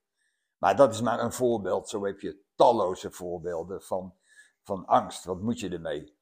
Maar 0.58 0.76
dat 0.76 0.92
is 0.92 1.00
maar 1.00 1.20
een 1.20 1.32
voorbeeld. 1.32 1.88
Zo 1.88 2.04
heb 2.04 2.20
je 2.20 2.42
talloze 2.54 3.10
voorbeelden 3.10 3.82
van, 3.82 4.14
van 4.62 4.86
angst. 4.86 5.24
Wat 5.24 5.40
moet 5.40 5.60
je 5.60 5.68
ermee? 5.68 6.18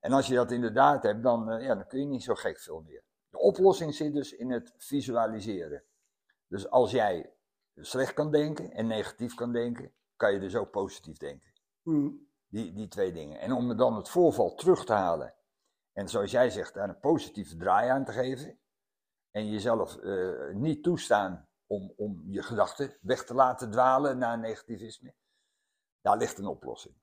En 0.00 0.12
als 0.12 0.26
je 0.26 0.34
dat 0.34 0.50
inderdaad 0.50 1.02
hebt, 1.02 1.22
dan, 1.22 1.60
ja, 1.60 1.74
dan 1.74 1.86
kun 1.86 1.98
je 2.00 2.06
niet 2.06 2.24
zo 2.24 2.34
gek 2.34 2.58
veel 2.58 2.80
meer. 2.80 3.02
De 3.30 3.38
oplossing 3.38 3.94
zit 3.94 4.12
dus 4.14 4.32
in 4.32 4.50
het 4.50 4.74
visualiseren. 4.76 5.82
Dus 6.48 6.70
als 6.70 6.90
jij 6.90 7.35
slecht 7.80 8.14
kan 8.14 8.30
denken 8.30 8.72
en 8.72 8.86
negatief 8.86 9.34
kan 9.34 9.52
denken, 9.52 9.92
kan 10.16 10.32
je 10.32 10.40
dus 10.40 10.56
ook 10.56 10.70
positief 10.70 11.16
denken. 11.16 11.52
Hm. 11.82 12.10
Die, 12.48 12.72
die 12.72 12.88
twee 12.88 13.12
dingen. 13.12 13.40
En 13.40 13.52
om 13.52 13.76
dan 13.76 13.96
het 13.96 14.08
voorval 14.08 14.54
terug 14.54 14.84
te 14.84 14.92
halen. 14.92 15.34
En 15.92 16.08
zoals 16.08 16.30
jij 16.30 16.50
zegt, 16.50 16.74
daar 16.74 16.88
een 16.88 17.00
positieve 17.00 17.56
draai 17.56 17.88
aan 17.88 18.04
te 18.04 18.12
geven. 18.12 18.58
En 19.30 19.50
jezelf 19.50 19.96
eh, 19.96 20.54
niet 20.54 20.82
toestaan 20.82 21.48
om, 21.66 21.92
om 21.96 22.22
je 22.26 22.42
gedachten 22.42 22.98
weg 23.00 23.24
te 23.24 23.34
laten 23.34 23.70
dwalen 23.70 24.18
naar 24.18 24.38
negativisme. 24.38 25.14
Daar 26.00 26.16
ligt 26.16 26.38
een 26.38 26.46
oplossing. 26.46 26.94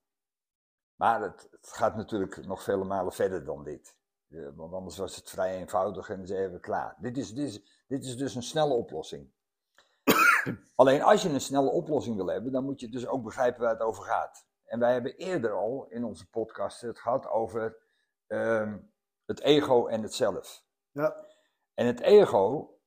Maar 0.96 1.22
het, 1.22 1.48
het 1.52 1.68
gaat 1.68 1.96
natuurlijk 1.96 2.46
nog 2.46 2.64
vele 2.64 2.84
malen 2.84 3.14
verder 3.14 3.46
dan 3.46 3.64
dit. 3.64 3.96
Eh, 4.28 4.50
want 4.56 4.74
anders 4.74 4.98
was 4.98 5.16
het 5.16 5.30
vrij 5.30 5.58
eenvoudig 5.58 6.10
en 6.10 6.28
zijn 6.28 6.52
we 6.52 6.60
klaar. 6.60 6.96
Dit 7.00 7.18
is, 7.18 7.34
dit, 7.34 7.48
is, 7.48 7.84
dit 7.88 8.06
is 8.06 8.18
dus 8.18 8.36
een 8.36 8.44
snelle 8.44 8.74
oplossing. 8.74 9.32
Alleen 10.76 11.02
als 11.02 11.22
je 11.22 11.30
een 11.30 11.42
snelle 11.42 11.70
oplossing 11.70 12.16
wil 12.16 12.28
hebben, 12.28 12.52
dan 12.52 12.64
moet 12.64 12.80
je 12.80 12.90
dus 12.90 13.08
ook 13.08 13.24
begrijpen 13.24 13.62
waar 13.62 13.72
het 13.72 13.82
over 13.82 14.04
gaat. 14.04 14.46
En 14.66 14.80
wij 14.80 14.94
hebben 14.94 15.16
eerder 15.16 15.52
al 15.52 15.86
in 15.90 16.04
onze 16.04 16.30
podcast 16.30 16.82
het 16.82 17.00
gehad 17.00 17.28
over 17.28 17.78
ehm, 18.28 18.78
het 19.26 19.40
ego 19.42 19.88
en 19.88 20.02
het 20.02 20.14
zelf. 20.14 20.64
Ja. 20.92 21.16
En 21.74 21.86
het 21.86 22.00
ego, 22.00 22.78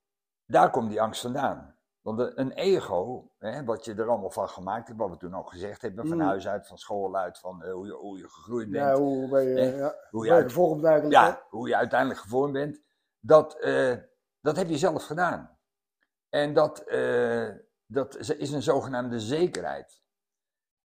daar 0.47 0.71
komt 0.71 0.91
die 0.91 1.03
angst 1.03 1.21
vandaan. 1.21 1.75
Want 2.01 2.39
een 2.39 2.53
ego, 2.53 3.31
hè, 3.39 3.65
wat 3.65 3.85
je 3.85 3.95
er 3.95 4.09
allemaal 4.09 4.31
van 4.31 4.49
gemaakt 4.49 4.87
hebt, 4.87 4.99
wat 4.99 5.11
we 5.11 5.17
toen 5.17 5.35
ook 5.37 5.51
gezegd 5.51 5.83
hebben, 5.83 6.07
van 6.07 6.17
Mm. 6.17 6.23
huis 6.23 6.49
uit, 6.49 6.67
van 6.67 6.79
school 6.79 7.17
uit, 7.17 7.39
van 7.39 7.63
eh, 7.63 7.73
hoe, 7.73 7.87
je, 7.87 7.93
hoe 7.93 8.19
je 8.19 8.29
gegroeid 8.29 8.71
bent, 8.71 8.85
Ja, 8.85 9.03
hoe 9.03 9.29
ben 9.29 9.45
je, 9.45 9.55
ja, 9.77 9.95
hoe 10.11 10.25
je 10.25 10.29
ben 10.31 10.37
je 10.37 10.43
uit, 10.43 10.53
gevormd 10.53 10.85
eigenlijk? 10.85 11.21
hè? 11.21 11.33
hoe 11.49 11.69
je 11.69 11.77
uiteindelijk 11.77 12.21
gevormd 12.21 12.53
bent, 12.53 12.81
dat, 13.21 13.59
eh, 13.59 13.97
dat 14.41 14.57
heb 14.57 14.69
je 14.69 14.79
zelf 14.79 15.05
gedaan. 15.05 15.56
En 16.37 16.55
dat, 16.55 16.78
eh, 16.81 17.49
dat 17.87 18.16
is- 18.16 18.52
een 18.52 18.62
zogenaamde 18.62 19.21
zekerheid. 19.21 20.02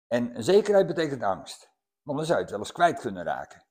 En 0.06 0.44
zekerheid 0.44 0.86
betekent 0.86 1.22
angst. 1.22 1.70
Want 2.02 2.18
dan 2.18 2.26
zou 2.26 2.38
je 2.38 2.44
het 2.44 2.52
wel 2.52 2.60
eens 2.60 2.72
kwijt 2.72 3.00
kunnen 3.00 3.24
raken, 3.24 3.66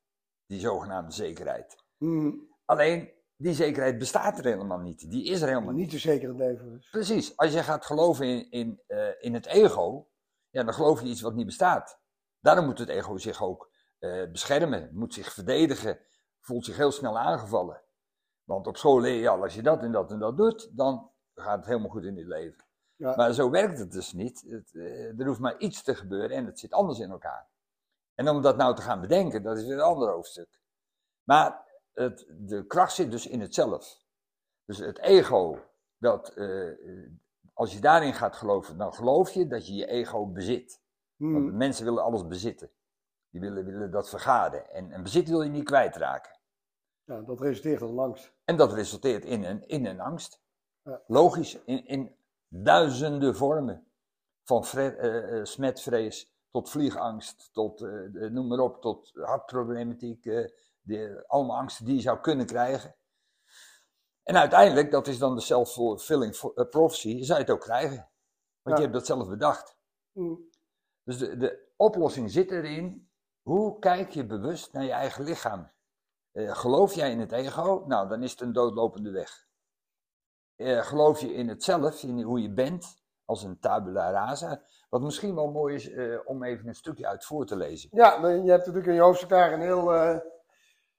die 0.45 0.59
zogenaamde 0.59 1.11
zekerheid. 1.11 1.83
Hm. 1.97 2.31
Alleen, 2.65 3.13
die 3.35 3.53
zekerheid 3.53 3.97
bestaat 3.97 4.37
er 4.37 4.45
helemaal 4.45 4.79
niet. 4.79 5.09
Die 5.09 5.25
is 5.25 5.41
er 5.41 5.47
helemaal 5.47 5.73
niet. 5.73 5.81
niet 5.81 5.89
te 5.89 5.97
zeker 5.97 6.29
in 6.29 6.35
leven. 6.35 6.71
Dus. 6.71 6.89
Precies, 6.89 7.37
als 7.37 7.53
je 7.53 7.63
gaat 7.63 7.85
geloven 7.85 8.25
in, 8.25 8.51
in, 8.51 8.83
eh, 8.87 9.23
in 9.23 9.33
het 9.33 9.45
ego, 9.45 10.09
ja, 10.49 10.63
dan 10.63 10.73
geloof 10.73 11.01
je 11.01 11.07
iets 11.07 11.21
wat 11.21 11.35
niet 11.35 11.45
bestaat. 11.45 11.99
Daarom 12.39 12.65
moet 12.65 12.79
het 12.79 12.89
ego 12.89 13.17
zich 13.17 13.43
ook 13.43 13.75
eh, 13.97 14.31
beschermen, 14.31 14.89
moet 14.93 15.13
zich 15.13 15.33
verdedigen, 15.33 15.99
voelt 16.39 16.65
zich 16.65 16.77
heel 16.77 16.91
snel 16.91 17.17
aangevallen. 17.17 17.83
Want 18.43 18.67
op 18.67 18.77
school 18.77 18.99
leer 18.99 19.21
je 19.21 19.29
al, 19.29 19.43
als 19.43 19.55
je 19.55 19.61
dat 19.61 19.83
en 19.83 19.91
dat 19.91 20.11
en 20.11 20.19
dat 20.19 20.37
doet, 20.37 20.77
dan 20.77 21.11
gaat 21.41 21.57
het 21.57 21.65
helemaal 21.65 21.89
goed 21.89 22.03
in 22.03 22.15
je 22.15 22.27
leven. 22.27 22.65
Ja. 22.95 23.15
Maar 23.15 23.33
zo 23.33 23.49
werkt 23.49 23.79
het 23.79 23.91
dus 23.91 24.13
niet. 24.13 24.45
Het, 24.47 24.75
eh, 24.75 25.19
er 25.19 25.25
hoeft 25.25 25.39
maar 25.39 25.57
iets 25.57 25.83
te 25.83 25.95
gebeuren 25.95 26.35
en 26.35 26.45
het 26.45 26.59
zit 26.59 26.73
anders 26.73 26.99
in 26.99 27.09
elkaar. 27.09 27.49
En 28.15 28.29
om 28.29 28.41
dat 28.41 28.57
nou 28.57 28.75
te 28.75 28.81
gaan 28.81 29.01
bedenken, 29.01 29.43
dat 29.43 29.57
is 29.57 29.63
weer 29.65 29.73
een 29.73 29.81
ander 29.81 30.09
hoofdstuk. 30.11 30.61
Maar 31.23 31.65
het, 31.93 32.27
de 32.29 32.65
kracht 32.67 32.93
zit 32.93 33.11
dus 33.11 33.27
in 33.27 33.41
het 33.41 33.53
zelf. 33.53 34.05
Dus 34.65 34.77
het 34.77 34.99
ego, 34.99 35.59
dat, 35.97 36.29
eh, 36.29 36.71
als 37.53 37.73
je 37.73 37.79
daarin 37.79 38.13
gaat 38.13 38.35
geloven, 38.35 38.77
dan 38.77 38.93
geloof 38.93 39.31
je 39.31 39.47
dat 39.47 39.67
je 39.67 39.73
je 39.73 39.87
ego 39.87 40.27
bezit. 40.27 40.81
Want 41.15 41.33
Hmm. 41.33 41.57
mensen 41.57 41.85
willen 41.85 42.03
alles 42.03 42.27
bezitten. 42.27 42.71
Die 43.29 43.41
willen, 43.41 43.65
willen 43.65 43.91
dat 43.91 44.09
vergaden. 44.09 44.69
En, 44.69 44.91
en 44.91 45.03
bezit 45.03 45.29
wil 45.29 45.41
je 45.41 45.49
niet 45.49 45.63
kwijtraken. 45.63 46.39
Ja, 47.03 47.21
dat 47.21 47.41
resulteert 47.41 47.79
dan 47.79 47.91
langs. 47.91 48.33
En 48.43 48.57
dat 48.57 48.73
resulteert 48.73 49.25
in 49.25 49.43
een, 49.43 49.67
in 49.67 49.85
een 49.85 49.99
angst. 49.99 50.41
Logisch, 51.07 51.57
in, 51.65 51.85
in 51.85 52.15
duizenden 52.47 53.35
vormen. 53.35 53.87
Van 54.43 54.63
eh, 54.63 55.39
eh, 55.39 55.45
smetvrees 55.45 56.35
tot 56.51 56.69
vliegangst, 56.69 57.49
tot 57.53 57.81
eh, 57.81 57.89
noem 58.29 58.47
maar 58.47 58.59
op, 58.59 58.81
tot 58.81 59.11
hartproblematiek. 59.13 60.25
eh, 60.25 60.45
de, 60.81 61.23
allemaal 61.27 61.57
angsten 61.57 61.85
die 61.85 61.95
je 61.95 62.01
zou 62.01 62.19
kunnen 62.19 62.45
krijgen. 62.45 62.95
En 64.23 64.37
uiteindelijk, 64.37 64.91
dat 64.91 65.07
is 65.07 65.17
dan 65.17 65.35
de 65.35 65.41
self-fulfilling 65.41 66.53
prophecy, 66.69 67.23
zou 67.23 67.39
je 67.39 67.45
het 67.45 67.53
ook 67.53 67.61
krijgen. 67.61 68.09
Want 68.61 68.77
Ja. 68.77 68.83
je 68.83 68.89
hebt 68.89 68.93
dat 68.93 69.05
zelf 69.05 69.27
bedacht. 69.27 69.77
Hmm. 70.11 70.49
Dus 71.03 71.17
de, 71.17 71.37
de 71.37 71.67
oplossing 71.75 72.31
zit 72.31 72.51
erin. 72.51 73.09
Hoe 73.41 73.79
kijk 73.79 74.11
je 74.11 74.25
bewust 74.25 74.73
naar 74.73 74.83
je 74.83 74.91
eigen 74.91 75.23
lichaam? 75.23 75.71
Geloof 76.33 76.93
jij 76.93 77.11
in 77.11 77.19
het 77.19 77.31
ego? 77.31 77.83
Nou, 77.87 78.07
dan 78.09 78.23
is 78.23 78.31
het 78.31 78.41
een 78.41 78.53
doodlopende 78.53 79.11
weg. 79.11 79.46
Eh, 80.57 80.79
geloof 80.79 81.19
je 81.19 81.33
in 81.33 81.47
het 81.49 81.63
zelf, 81.63 82.03
in 82.03 82.21
hoe 82.21 82.41
je 82.41 82.49
bent, 82.49 82.97
als 83.25 83.43
een 83.43 83.59
tabula 83.59 84.11
rasa? 84.11 84.61
Wat 84.89 85.01
misschien 85.01 85.35
wel 85.35 85.51
mooi 85.51 85.75
is 85.75 85.89
eh, 85.89 86.17
om 86.25 86.43
even 86.43 86.67
een 86.67 86.75
stukje 86.75 87.07
uit 87.07 87.25
voor 87.25 87.45
te 87.45 87.55
lezen. 87.55 87.89
Ja, 87.91 88.27
je 88.27 88.49
hebt 88.49 88.65
natuurlijk 88.65 88.85
in 88.85 88.93
je 88.93 89.01
hoofdstuk 89.01 89.29
daar 89.29 89.53
een 89.53 89.61
heel 89.61 89.93
eh, 89.93 90.17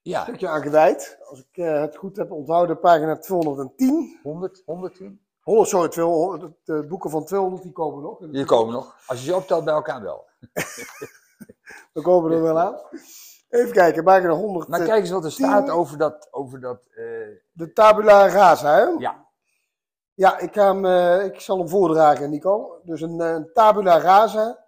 Ja, 0.02 0.22
stukje 0.22 0.48
aan 0.48 0.62
gewijd. 0.62 1.18
Als 1.24 1.38
ik 1.40 1.64
het 1.64 1.96
goed 1.96 2.16
heb 2.16 2.32
onthouden, 2.32 2.80
pagina 2.80 3.18
210. 3.18 4.18
100, 4.22 4.62
110? 4.64 5.20
100, 5.40 5.68
sorry, 5.68 5.88
200, 5.88 6.54
de 6.64 6.86
boeken 6.86 7.10
van 7.10 7.24
200 7.24 7.62
die 7.62 7.72
komen 7.72 8.02
nog. 8.02 8.18
Die 8.18 8.44
komen 8.44 8.74
nog. 8.74 8.96
Als 9.06 9.18
je 9.18 9.24
ze 9.24 9.36
optelt 9.36 9.64
bij 9.64 9.74
elkaar 9.74 10.02
wel. 10.02 10.26
We 11.92 12.02
komen 12.02 12.32
er 12.32 12.42
wel 12.42 12.58
aan. 12.58 12.80
Even 13.48 13.72
kijken, 13.72 14.04
pagina 14.04 14.32
100. 14.32 14.68
Maar 14.68 14.84
kijk 14.84 15.00
eens 15.00 15.10
wat 15.10 15.24
er 15.24 15.32
staat 15.32 15.70
over 15.70 15.98
dat. 15.98 16.28
Over 16.30 16.60
dat 16.60 16.80
De 17.52 17.72
tabula 17.74 18.28
rasa, 18.28 18.74
hè? 18.74 18.82
ja, 18.82 19.27
Ja, 20.18 20.38
ik, 20.38 20.52
ga 20.52 20.74
hem, 20.74 20.84
eh, 20.84 21.24
ik 21.24 21.40
zal 21.40 21.58
hem 21.58 21.68
voordragen, 21.68 22.30
Nico. 22.30 22.80
Dus 22.84 23.00
een, 23.00 23.20
eh, 23.20 23.30
een 23.30 23.52
tabula 23.52 23.98
rasa. 23.98 24.66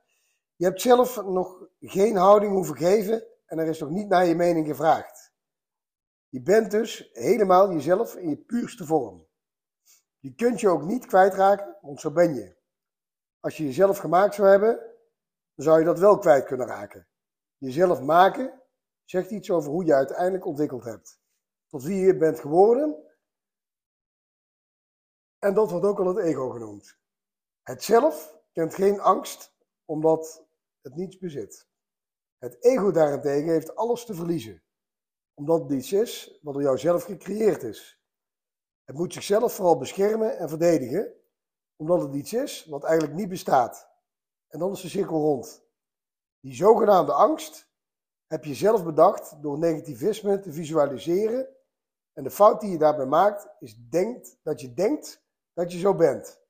Je 0.57 0.64
hebt 0.64 0.80
zelf 0.80 1.23
nog 1.25 1.66
geen 1.80 2.16
houding 2.16 2.52
hoeven 2.52 2.76
geven 2.76 3.25
en 3.47 3.59
er 3.59 3.66
is 3.66 3.78
nog 3.78 3.90
niet 3.90 4.09
naar 4.09 4.26
je 4.26 4.35
mening 4.35 4.66
gevraagd. 4.66 5.33
Je 6.28 6.42
bent 6.42 6.71
dus 6.71 7.11
helemaal 7.12 7.73
jezelf 7.73 8.16
in 8.16 8.28
je 8.28 8.37
puurste 8.37 8.85
vorm. 8.85 9.26
Je 10.19 10.35
kunt 10.35 10.61
je 10.61 10.69
ook 10.69 10.83
niet 10.83 11.07
kwijtraken, 11.07 11.76
want 11.80 12.00
zo 12.00 12.11
ben 12.11 12.35
je. 12.35 12.57
Als 13.40 13.57
je 13.57 13.64
jezelf 13.64 13.99
gemaakt 13.99 14.35
zou 14.35 14.49
hebben, 14.49 14.76
dan 15.54 15.64
zou 15.64 15.78
je 15.78 15.85
dat 15.85 15.99
wel 15.99 16.19
kwijt 16.19 16.45
kunnen 16.45 16.66
raken. 16.66 17.07
Jezelf 17.57 18.00
maken 18.00 18.62
zegt 19.04 19.30
iets 19.30 19.50
over 19.50 19.71
hoe 19.71 19.85
je 19.85 19.95
uiteindelijk 19.95 20.47
ontwikkeld 20.47 20.85
hebt. 20.85 21.21
Tot 21.69 21.83
wie 21.83 22.07
je 22.07 22.16
bent 22.16 22.40
geworden 22.40 23.10
en 25.40 25.54
dat 25.54 25.70
wordt 25.70 25.87
ook 25.87 25.99
al 25.99 26.06
het 26.06 26.25
ego 26.25 26.50
genoemd. 26.50 26.99
Het 27.62 27.82
zelf 27.82 28.38
kent 28.52 28.75
geen 28.75 29.00
angst, 29.00 29.54
omdat 29.85 30.44
het 30.80 30.94
niets 30.94 31.18
bezit. 31.18 31.68
Het 32.38 32.64
ego 32.64 32.90
daarentegen 32.90 33.52
heeft 33.52 33.76
alles 33.76 34.04
te 34.04 34.14
verliezen, 34.14 34.62
omdat 35.35 35.62
het 35.62 35.73
iets 35.73 35.92
is 35.92 36.38
wat 36.42 36.54
door 36.54 36.62
jou 36.62 36.78
zelf 36.78 37.04
gecreëerd 37.04 37.62
is. 37.62 38.00
Het 38.85 38.97
moet 38.97 39.12
zichzelf 39.12 39.52
vooral 39.52 39.78
beschermen 39.78 40.38
en 40.38 40.49
verdedigen, 40.49 41.14
omdat 41.76 42.00
het 42.00 42.14
iets 42.14 42.32
is 42.32 42.64
wat 42.64 42.85
eigenlijk 42.85 43.18
niet 43.18 43.28
bestaat. 43.28 43.90
En 44.49 44.59
dan 44.59 44.73
is 44.73 44.80
de 44.80 44.88
cirkel 44.88 45.20
rond. 45.20 45.62
Die 46.40 46.54
zogenaamde 46.54 47.12
angst 47.12 47.68
heb 48.26 48.44
je 48.44 48.54
zelf 48.54 48.85
bedacht 48.85 49.42
door 49.42 49.59
negativisme 49.59 50.40
te 50.40 50.52
visualiseren. 50.52 51.49
En 52.12 52.25
de 52.25 52.30
fout 52.30 52.61
die 52.61 52.70
je 52.70 52.78
daarbij 52.78 53.06
maakt, 53.06 53.49
is 53.59 53.76
denkt, 53.88 54.38
dat 54.42 54.61
je 54.61 54.75
denkt 54.75 55.23
dat 55.61 55.73
je 55.73 55.79
zo 55.79 55.95
bent. 55.95 56.40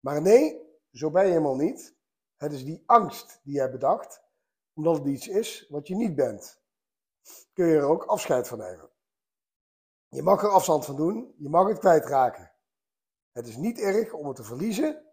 Maar 0.00 0.22
nee, 0.22 0.60
zo 0.92 1.10
ben 1.10 1.22
je 1.24 1.28
helemaal 1.30 1.56
niet. 1.56 1.96
Het 2.36 2.52
is 2.52 2.64
die 2.64 2.82
angst 2.86 3.40
die 3.42 3.54
je 3.54 3.60
hebt 3.60 3.72
bedacht, 3.72 4.22
omdat 4.74 4.96
het 4.98 5.06
iets 5.06 5.28
is 5.28 5.66
wat 5.68 5.86
je 5.88 5.94
niet 5.94 6.14
bent. 6.14 6.60
Kun 7.52 7.66
je 7.66 7.76
er 7.76 7.84
ook 7.84 8.04
afscheid 8.04 8.48
van 8.48 8.58
nemen. 8.58 8.90
Je 10.08 10.22
mag 10.22 10.42
er 10.42 10.48
afstand 10.48 10.84
van 10.84 10.96
doen, 10.96 11.34
je 11.38 11.48
mag 11.48 11.68
het 11.68 11.78
kwijtraken. 11.78 12.52
Het 13.32 13.46
is 13.46 13.56
niet 13.56 13.78
erg 13.80 14.12
om 14.12 14.26
het 14.26 14.36
te 14.36 14.44
verliezen 14.44 15.04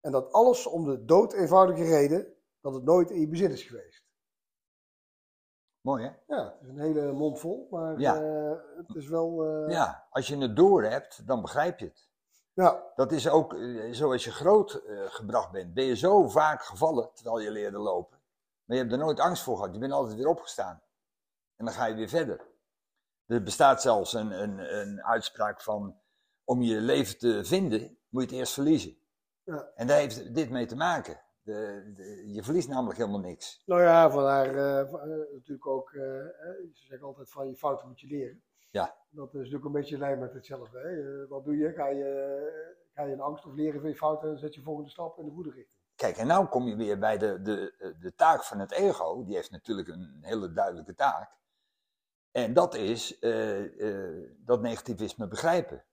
en 0.00 0.12
dat 0.12 0.32
alles 0.32 0.66
om 0.66 0.84
de 0.84 1.04
dood 1.04 1.32
eenvoudige 1.32 1.84
reden 1.84 2.34
dat 2.60 2.74
het 2.74 2.84
nooit 2.84 3.10
in 3.10 3.20
je 3.20 3.28
bezit 3.28 3.50
is 3.50 3.62
geweest. 3.62 4.08
mooi 5.80 6.04
hè? 6.04 6.34
Ja, 6.34 6.52
het 6.52 6.62
is 6.62 6.68
een 6.68 6.78
hele 6.80 7.12
mond 7.12 7.38
vol, 7.40 7.66
maar 7.70 7.98
Ja. 8.00 8.22
eh, 8.22 8.76
het 8.76 8.94
is 8.96 9.08
wel... 9.08 9.44
eh, 9.44 9.72
Ja, 9.72 10.06
als 10.10 10.26
je 10.28 10.36
het 10.36 10.56
door 10.56 10.84
hebt, 10.84 11.26
dan 11.26 11.40
begrijp 11.40 11.78
je 11.78 11.84
het. 11.86 12.09
Ja, 12.52 12.82
Dat 12.96 13.12
is 13.12 13.28
ook 13.28 13.54
eh, 13.54 13.92
zoals 13.92 14.24
je 14.24 14.30
groot 14.32 14.72
eh, 14.74 15.02
gebracht 15.06 15.50
bent. 15.50 15.74
Ben 15.74 15.84
je 15.84 15.96
zo 15.96 16.28
vaak 16.28 16.62
gevallen 16.62 17.10
terwijl 17.14 17.40
je 17.40 17.50
leerde 17.50 17.78
lopen. 17.78 18.18
Maar 18.64 18.76
je 18.76 18.82
hebt 18.82 18.94
er 18.94 19.00
nooit 19.04 19.20
angst 19.20 19.42
voor 19.42 19.56
gehad. 19.56 19.72
Je 19.74 19.80
bent 19.80 19.92
altijd 19.92 20.16
weer 20.16 20.28
opgestaan. 20.28 20.82
En 21.56 21.64
dan 21.64 21.74
ga 21.74 21.86
je 21.86 21.94
weer 21.94 22.08
verder. 22.08 22.48
Er 23.26 23.42
bestaat 23.42 23.82
zelfs 23.82 24.12
een, 24.12 24.42
een, 24.42 24.78
een 24.80 25.02
uitspraak 25.04 25.62
van: 25.62 26.00
om 26.44 26.62
je 26.62 26.80
leven 26.80 27.18
te 27.18 27.44
vinden, 27.44 27.98
moet 28.08 28.22
je 28.22 28.28
het 28.28 28.38
eerst 28.38 28.52
verliezen. 28.52 28.96
Ja. 29.42 29.70
En 29.74 29.86
daar 29.86 29.98
heeft 29.98 30.34
dit 30.34 30.50
mee 30.50 30.66
te 30.66 30.76
maken. 30.76 31.20
De, 31.42 31.92
de- 31.96 32.32
je 32.32 32.42
verliest 32.42 32.68
namelijk 32.68 32.98
helemaal 32.98 33.20
niks. 33.20 33.62
Nou 33.66 33.82
ja, 33.82 34.10
vandaar 34.10 34.46
van- 34.88 35.00
eh, 35.00 35.32
natuurlijk 35.32 35.66
ook, 35.66 35.92
eh, 35.92 36.00
ze 36.72 36.86
zeggen 36.86 37.06
altijd 37.06 37.30
van 37.30 37.48
je 37.48 37.56
fouten 37.56 37.88
moet 37.88 38.00
je 38.00 38.06
leren. 38.06 38.42
Ja. 38.70 38.96
Dat 39.10 39.28
is 39.28 39.34
natuurlijk 39.34 39.64
een 39.64 39.72
beetje 39.72 39.98
lijn 39.98 40.18
met 40.18 40.32
hetzelfde. 40.32 40.78
Hè? 40.78 41.26
Wat 41.26 41.44
doe 41.44 41.56
je? 41.56 41.72
Ga, 41.72 41.88
je? 41.88 42.78
ga 42.94 43.02
je 43.02 43.12
in 43.12 43.20
angst 43.20 43.46
of 43.46 43.54
leren 43.54 43.80
van 43.80 43.90
je 43.90 43.96
fouten 43.96 44.30
en 44.30 44.38
zet 44.38 44.54
je 44.54 44.62
volgende 44.62 44.90
stap 44.90 45.18
in 45.18 45.24
de 45.24 45.30
goede 45.30 45.50
richting. 45.50 45.78
Kijk, 45.94 46.16
en 46.16 46.26
nou 46.26 46.46
kom 46.46 46.66
je 46.66 46.76
weer 46.76 46.98
bij 46.98 47.18
de, 47.18 47.42
de, 47.42 47.94
de 48.00 48.14
taak 48.14 48.44
van 48.44 48.58
het 48.58 48.72
ego. 48.72 49.24
Die 49.24 49.34
heeft 49.34 49.50
natuurlijk 49.50 49.88
een 49.88 50.18
hele 50.20 50.52
duidelijke 50.52 50.94
taak. 50.94 51.38
En 52.30 52.52
dat 52.52 52.74
is 52.74 53.18
eh, 53.18 54.14
eh, 54.18 54.30
dat 54.38 54.60
negativisme 54.60 55.28
begrijpen. 55.28 55.84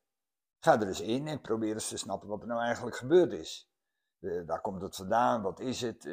Ga 0.59 0.81
er 0.81 0.87
eens 0.87 1.01
in 1.01 1.27
en 1.27 1.41
probeer 1.41 1.73
eens 1.73 1.87
te 1.87 1.97
snappen 1.97 2.27
wat 2.27 2.41
er 2.41 2.47
nou 2.47 2.61
eigenlijk 2.61 2.95
gebeurd 2.95 3.31
is. 3.31 3.71
Eh, 4.19 4.41
waar 4.45 4.61
komt 4.61 4.81
het 4.81 4.95
vandaan? 4.95 5.41
Wat 5.41 5.59
is 5.59 5.81
het? 5.81 6.05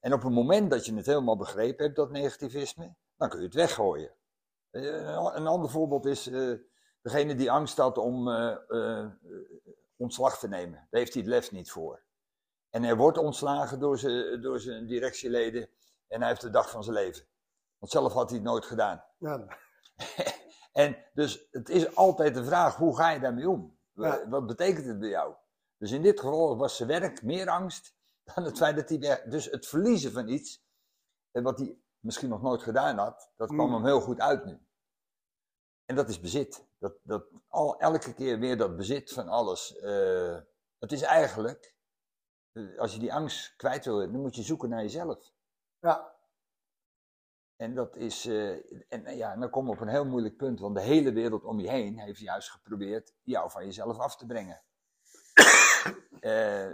En 0.00 0.12
op 0.12 0.22
het 0.22 0.32
moment 0.32 0.70
dat 0.70 0.86
je 0.86 0.94
het 0.94 1.06
helemaal 1.06 1.36
begrepen 1.36 1.84
hebt, 1.84 1.96
dat 1.96 2.10
negativisme, 2.10 2.94
dan 3.16 3.28
kun 3.28 3.38
je 3.38 3.44
het 3.44 3.54
weggooien. 3.54 4.14
Eh, 4.74 5.32
een 5.34 5.46
ander 5.46 5.70
voorbeeld 5.70 6.06
is 6.06 6.26
eh, 6.26 6.52
degene 7.02 7.34
die 7.34 7.50
angst 7.50 7.76
had 7.76 7.98
om 7.98 8.28
eh, 8.28 9.06
ontslag 9.96 10.38
te 10.38 10.48
nemen. 10.48 10.86
Daar 10.90 11.00
heeft 11.00 11.12
hij 11.12 11.22
het 11.22 11.30
lef 11.30 11.52
niet 11.52 11.70
voor. 11.70 12.02
En 12.70 12.82
hij 12.82 12.96
wordt 12.96 13.18
ontslagen 13.18 13.80
door 13.80 13.98
zijn, 13.98 14.40
door 14.40 14.60
zijn 14.60 14.86
directieleden 14.86 15.68
en 16.08 16.20
hij 16.20 16.28
heeft 16.28 16.40
de 16.40 16.50
dag 16.50 16.70
van 16.70 16.84
zijn 16.84 16.96
leven. 16.96 17.26
Want 17.78 17.92
zelf 17.92 18.12
had 18.12 18.28
hij 18.30 18.38
het 18.38 18.48
nooit 18.48 18.64
gedaan. 18.64 19.04
Ja, 19.18 19.46
En 20.72 20.96
dus 21.12 21.48
het 21.50 21.68
is 21.68 21.96
altijd 21.96 22.34
de 22.34 22.44
vraag, 22.44 22.76
hoe 22.76 22.96
ga 22.96 23.10
je 23.10 23.20
daarmee 23.20 23.48
om? 23.48 23.78
Ja. 23.92 24.28
Wat 24.28 24.46
betekent 24.46 24.86
het 24.86 24.98
bij 24.98 25.08
jou? 25.08 25.34
Dus 25.76 25.90
in 25.90 26.02
dit 26.02 26.20
geval 26.20 26.56
was 26.56 26.76
zijn 26.76 26.88
werk 26.88 27.22
meer 27.22 27.48
angst 27.48 27.94
dan 28.34 28.44
het 28.44 28.56
feit 28.56 28.76
dat 28.76 28.88
hij... 28.88 28.98
weg- 28.98 29.22
Dus 29.22 29.44
het 29.50 29.66
verliezen 29.66 30.12
van 30.12 30.28
iets, 30.28 30.64
wat 31.30 31.58
hij 31.58 31.78
misschien 32.04 32.28
nog 32.28 32.42
nooit 32.42 32.62
gedaan 32.62 32.98
had, 32.98 33.30
dat 33.36 33.48
kwam 33.48 33.66
Mm. 33.68 33.74
hem 33.74 33.84
heel 33.84 34.00
goed 34.00 34.20
uit 34.20 34.44
nu. 34.44 34.58
En 35.84 35.96
dat 35.96 36.08
is 36.08 36.20
bezit. 36.20 36.66
Dat, 36.78 36.94
dat 37.02 37.24
al, 37.48 37.78
elke 37.80 38.14
keer 38.14 38.38
weer 38.38 38.56
dat 38.56 38.76
bezit 38.76 39.12
van 39.12 39.28
alles. 39.28 39.76
eh, 39.76 40.38
het 40.78 40.92
is 40.92 41.02
eigenlijk, 41.02 41.74
eh, 42.52 42.78
als 42.78 42.92
je 42.94 42.98
die 42.98 43.12
angst 43.14 43.56
kwijt 43.56 43.84
wil, 43.84 43.98
dan 43.98 44.20
moet 44.20 44.36
je 44.36 44.42
zoeken 44.42 44.68
naar 44.68 44.82
jezelf. 44.82 45.32
ja, 45.78 46.12
En 47.56 47.74
dat 47.74 47.96
is, 47.96 48.26
eh, 48.26 48.50
en 48.92 49.16
ja, 49.16 49.32
en 49.32 49.40
dan 49.40 49.50
kom 49.50 49.64
je 49.66 49.72
op 49.72 49.80
een 49.80 49.88
heel 49.88 50.04
moeilijk 50.06 50.36
punt, 50.36 50.60
want 50.60 50.74
de 50.76 50.80
hele 50.82 51.12
wereld 51.12 51.44
om 51.44 51.60
je 51.60 51.68
heen 51.70 51.98
heeft 51.98 52.20
juist 52.20 52.50
geprobeerd 52.50 53.12
jou 53.22 53.50
van 53.50 53.64
jezelf 53.64 53.98
af 53.98 54.16
te 54.16 54.26
brengen. 54.26 54.62
Eh, 56.20 56.70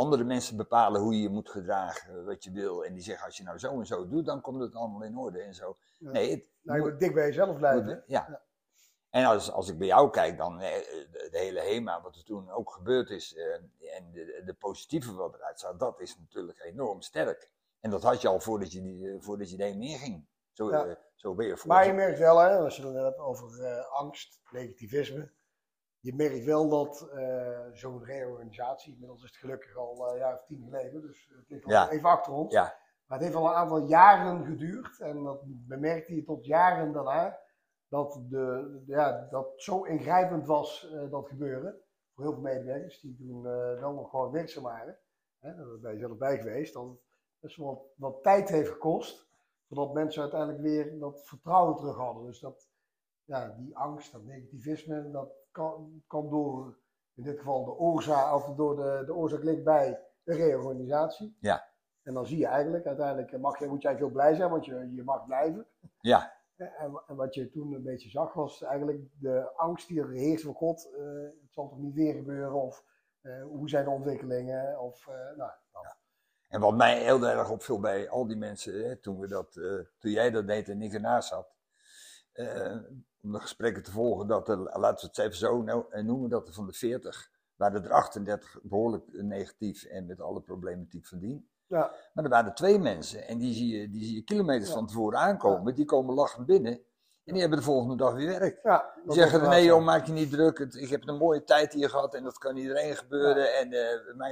andere 0.00 0.24
mensen 0.24 0.56
bepalen 0.56 1.00
hoe 1.00 1.14
je 1.14 1.22
je 1.22 1.28
moet 1.28 1.48
gedragen, 1.50 2.24
wat 2.24 2.44
je 2.44 2.50
wil, 2.50 2.84
en 2.84 2.92
die 2.94 3.02
zeggen 3.02 3.26
als 3.26 3.36
je 3.36 3.42
nou 3.42 3.58
zo 3.58 3.78
en 3.78 3.86
zo 3.86 4.08
doet, 4.08 4.26
dan 4.26 4.40
komt 4.40 4.60
het 4.60 4.74
allemaal 4.74 5.02
in 5.02 5.16
orde 5.16 5.40
en 5.40 5.54
zo. 5.54 5.76
Ja. 5.98 6.10
Nee, 6.10 6.30
het 6.30 6.44
nou, 6.62 6.78
je 6.78 6.84
moet- 6.84 6.92
moet 6.92 7.00
dik 7.00 7.14
bij 7.14 7.26
jezelf 7.26 7.56
blijven. 7.56 7.84
moet- 7.86 8.02
ja. 8.06 8.42
En 9.10 9.24
als, 9.24 9.50
als 9.52 9.68
ik 9.68 9.78
bij 9.78 9.86
jou 9.86 10.10
kijk, 10.10 10.36
dan 10.38 10.60
eh, 10.60 10.72
de, 11.10 11.28
de 11.30 11.38
hele 11.38 11.60
HEMA, 11.60 12.02
wat 12.02 12.16
er 12.16 12.24
toen 12.24 12.50
ook 12.50 12.70
gebeurd 12.72 13.10
is, 13.10 13.34
eh, 13.34 13.54
en 13.96 14.10
de, 14.12 14.42
de 14.44 14.54
positieve 14.54 15.12
wat 15.14 15.34
eruit 15.34 15.60
zat, 15.60 15.78
dat 15.80 16.00
is 16.00 16.18
natuurlijk 16.18 16.60
enorm 16.64 17.00
sterk. 17.02 17.50
En 17.80 17.90
dat 17.90 18.02
had 18.02 18.20
je 18.20 18.28
al 18.28 18.40
voordat 18.40 18.72
je, 18.72 18.82
die, 18.82 19.08
eh, 19.08 19.16
voordat 19.20 19.50
je 19.50 19.56
daarheen 19.56 19.98
ging. 19.98 20.26
Zo, 20.52 20.70
Ja. 20.70 20.84
eh, 20.84 20.94
zo 21.14 21.34
ben 21.34 21.46
je 21.46 21.56
voor. 21.56 21.68
Maar 21.68 21.86
je 21.86 21.92
merkt 21.92 22.18
wel, 22.18 22.38
hè, 22.38 22.58
als 22.58 22.76
je 22.76 22.86
het 22.86 22.94
hebt 22.94 23.18
over 23.18 23.64
eh, 23.64 23.90
angst, 23.92 24.40
negativisme. 24.50 25.30
Je 26.00 26.14
merkt 26.14 26.44
wel 26.44 26.68
dat 26.68 27.08
eh, 27.14 27.60
zo'n 27.72 28.04
reorganisatie, 28.04 28.92
inmiddels 28.92 29.22
is 29.22 29.28
het 29.28 29.38
gelukkig 29.38 29.76
al 29.76 30.10
een 30.10 30.18
jaar 30.18 30.34
of 30.34 30.44
tien 30.44 30.62
geleden, 30.64 31.00
dus 31.00 31.30
het 31.36 31.48
ligt 31.50 31.64
al 31.64 31.70
Ja. 31.70 31.90
even 31.90 32.08
achter 32.08 32.32
ons. 32.32 32.52
Ja, 32.52 32.62
Maar 33.06 33.18
het 33.18 33.26
heeft 33.26 33.38
al 33.38 33.46
een 33.48 33.54
aantal 33.54 33.86
jaren 33.86 34.44
geduurd 34.44 35.00
en 35.00 35.22
dat 35.22 35.40
bemerkte 35.44 36.14
je 36.14 36.24
tot 36.24 36.44
jaren 36.46 36.92
daarna. 36.92 37.38
Dat, 37.88 38.20
de, 38.28 38.82
ja, 38.86 39.26
dat 39.30 39.52
zo 39.56 39.82
ingrijpend 39.84 40.46
was 40.46 40.90
eh, 40.92 41.10
dat 41.10 41.28
gebeuren. 41.28 41.80
Voor 42.14 42.24
heel 42.24 42.32
veel 42.32 42.42
medewerkers 42.42 43.00
die 43.00 43.16
toen 43.16 43.46
eh, 43.46 43.80
wel 43.80 43.92
nog 43.92 44.10
gewoon 44.10 44.30
werkzaam 44.32 44.62
waren. 44.62 44.98
Hè, 45.38 45.54
daar 45.56 45.78
ben 45.80 45.92
je 45.92 45.98
zelf 45.98 46.16
bij 46.16 46.38
geweest. 46.38 46.74
Dat 46.74 46.84
het 46.88 46.98
best 47.40 47.56
wel 47.56 47.66
wat, 47.66 47.82
wat 47.96 48.22
tijd 48.22 48.48
heeft 48.48 48.70
gekost. 48.70 49.28
Voordat 49.68 49.94
mensen 49.94 50.22
uiteindelijk 50.22 50.60
weer 50.62 50.98
dat 50.98 51.20
vertrouwen 51.24 51.76
terug 51.76 51.96
hadden. 51.96 52.24
Dus 52.24 52.40
dat, 52.40 52.68
ja, 53.24 53.48
die 53.58 53.76
angst, 53.76 54.12
dat 54.12 54.24
negativisme, 54.24 55.10
dat 55.10 55.32
kan, 55.50 56.02
kan 56.06 56.30
door 56.30 56.78
in 57.14 57.22
dit 57.22 57.38
geval 57.38 57.64
de 57.64 57.78
oorzaak, 57.78 58.34
of 58.34 58.54
door 58.54 58.76
de, 58.76 59.02
de 59.06 59.14
oorzaak 59.14 59.42
ligt 59.42 59.64
bij 59.64 60.00
de 60.22 60.34
reorganisatie. 60.34 61.36
Ja. 61.40 61.68
En 62.02 62.14
dan 62.14 62.26
zie 62.26 62.38
je 62.38 62.46
eigenlijk, 62.46 62.86
uiteindelijk 62.86 63.38
mag 63.38 63.58
je, 63.58 63.66
moet 63.66 63.82
jij 63.82 63.94
heel 63.94 64.10
blij 64.10 64.34
zijn, 64.34 64.50
want 64.50 64.64
je, 64.64 64.92
je 64.94 65.02
mag 65.02 65.26
blijven. 65.26 65.66
ja, 66.00 66.32
En, 66.56 67.02
en 67.06 67.16
wat 67.16 67.34
je 67.34 67.50
toen 67.50 67.72
een 67.72 67.82
beetje 67.82 68.10
zag, 68.10 68.32
was 68.32 68.62
eigenlijk 68.62 69.00
de 69.18 69.52
angst 69.56 69.88
die 69.88 70.00
er 70.00 70.10
heerst 70.10 70.44
van 70.44 70.54
God, 70.54 70.90
eh, 70.94 71.02
het 71.22 71.52
zal 71.52 71.68
toch 71.68 71.78
niet 71.78 71.94
weer 71.94 72.14
gebeuren, 72.14 72.52
of 72.52 72.84
eh, 73.20 73.42
hoe 73.42 73.68
zijn 73.68 73.84
de 73.84 73.90
ontwikkelingen, 73.90 74.80
of 74.80 75.06
eh, 75.06 75.36
nou, 75.36 75.50
dat. 75.72 75.98
En 76.48 76.60
wat 76.60 76.74
mij 76.74 77.02
heel 77.02 77.28
erg 77.28 77.50
opviel 77.50 77.80
bij 77.80 78.08
al 78.08 78.26
die 78.26 78.36
mensen, 78.36 78.88
hè, 78.88 78.96
toen, 78.96 79.18
we 79.18 79.28
dat, 79.28 79.52
toen 79.98 80.10
jij 80.10 80.30
dat 80.30 80.46
deed 80.46 80.68
en 80.68 80.82
ik 80.82 80.92
ernaast 80.92 81.28
zat, 81.28 81.54
om 83.22 83.32
de 83.32 83.40
gesprekken 83.40 83.82
te 83.82 83.90
volgen, 83.90 84.26
dat 84.26 84.48
er, 84.48 84.56
laten 84.58 85.04
we 85.06 85.12
het 85.14 85.18
even 85.18 85.36
zo 85.36 85.64
eh, 85.64 86.02
noemen, 86.02 86.30
dat 86.30 86.48
er 86.48 86.54
van 86.54 86.66
de 86.66 86.72
40 86.72 87.30
waren 87.56 87.84
er 87.84 87.92
38 87.92 88.58
behoorlijk 88.62 89.08
eh, 89.08 89.22
negatief 89.22 89.84
en 89.84 90.06
met 90.06 90.20
alle 90.20 90.40
problematiek 90.40 91.06
van 91.06 91.18
dien. 91.18 91.48
Ja, 91.66 91.90
Maar 92.14 92.24
er 92.24 92.30
waren 92.30 92.54
twee 92.54 92.78
mensen 92.78 93.28
en 93.28 93.38
die 93.38 93.54
zie 93.54 93.78
je, 93.80 93.90
die 93.90 94.04
zie 94.04 94.14
je 94.14 94.22
kilometers 94.22 94.68
Ja. 94.68 94.74
van 94.74 94.86
tevoren 94.86 95.18
aankomen, 95.18 95.74
die 95.74 95.84
komen 95.84 96.14
lachend 96.14 96.46
binnen 96.46 96.72
en 97.24 97.32
die 97.32 97.40
hebben 97.40 97.58
de 97.58 97.64
volgende 97.64 97.96
dag 97.96 98.14
weer 98.14 98.38
werk. 98.38 98.60
ja, 98.62 98.92
Die 99.04 99.12
zeggen, 99.14 99.48
nee 99.48 99.64
joh, 99.64 99.84
maak 99.84 100.06
je 100.06 100.12
niet 100.12 100.30
druk, 100.30 100.58
ik 100.58 100.88
heb 100.90 101.08
een 101.08 101.16
mooie 101.16 101.44
tijd 101.44 101.72
hier 101.72 101.90
gehad 101.90 102.14
en 102.14 102.22
dat 102.24 102.38
kan 102.38 102.56
iedereen 102.56 102.96
gebeuren 102.96 103.54
en 103.58 103.70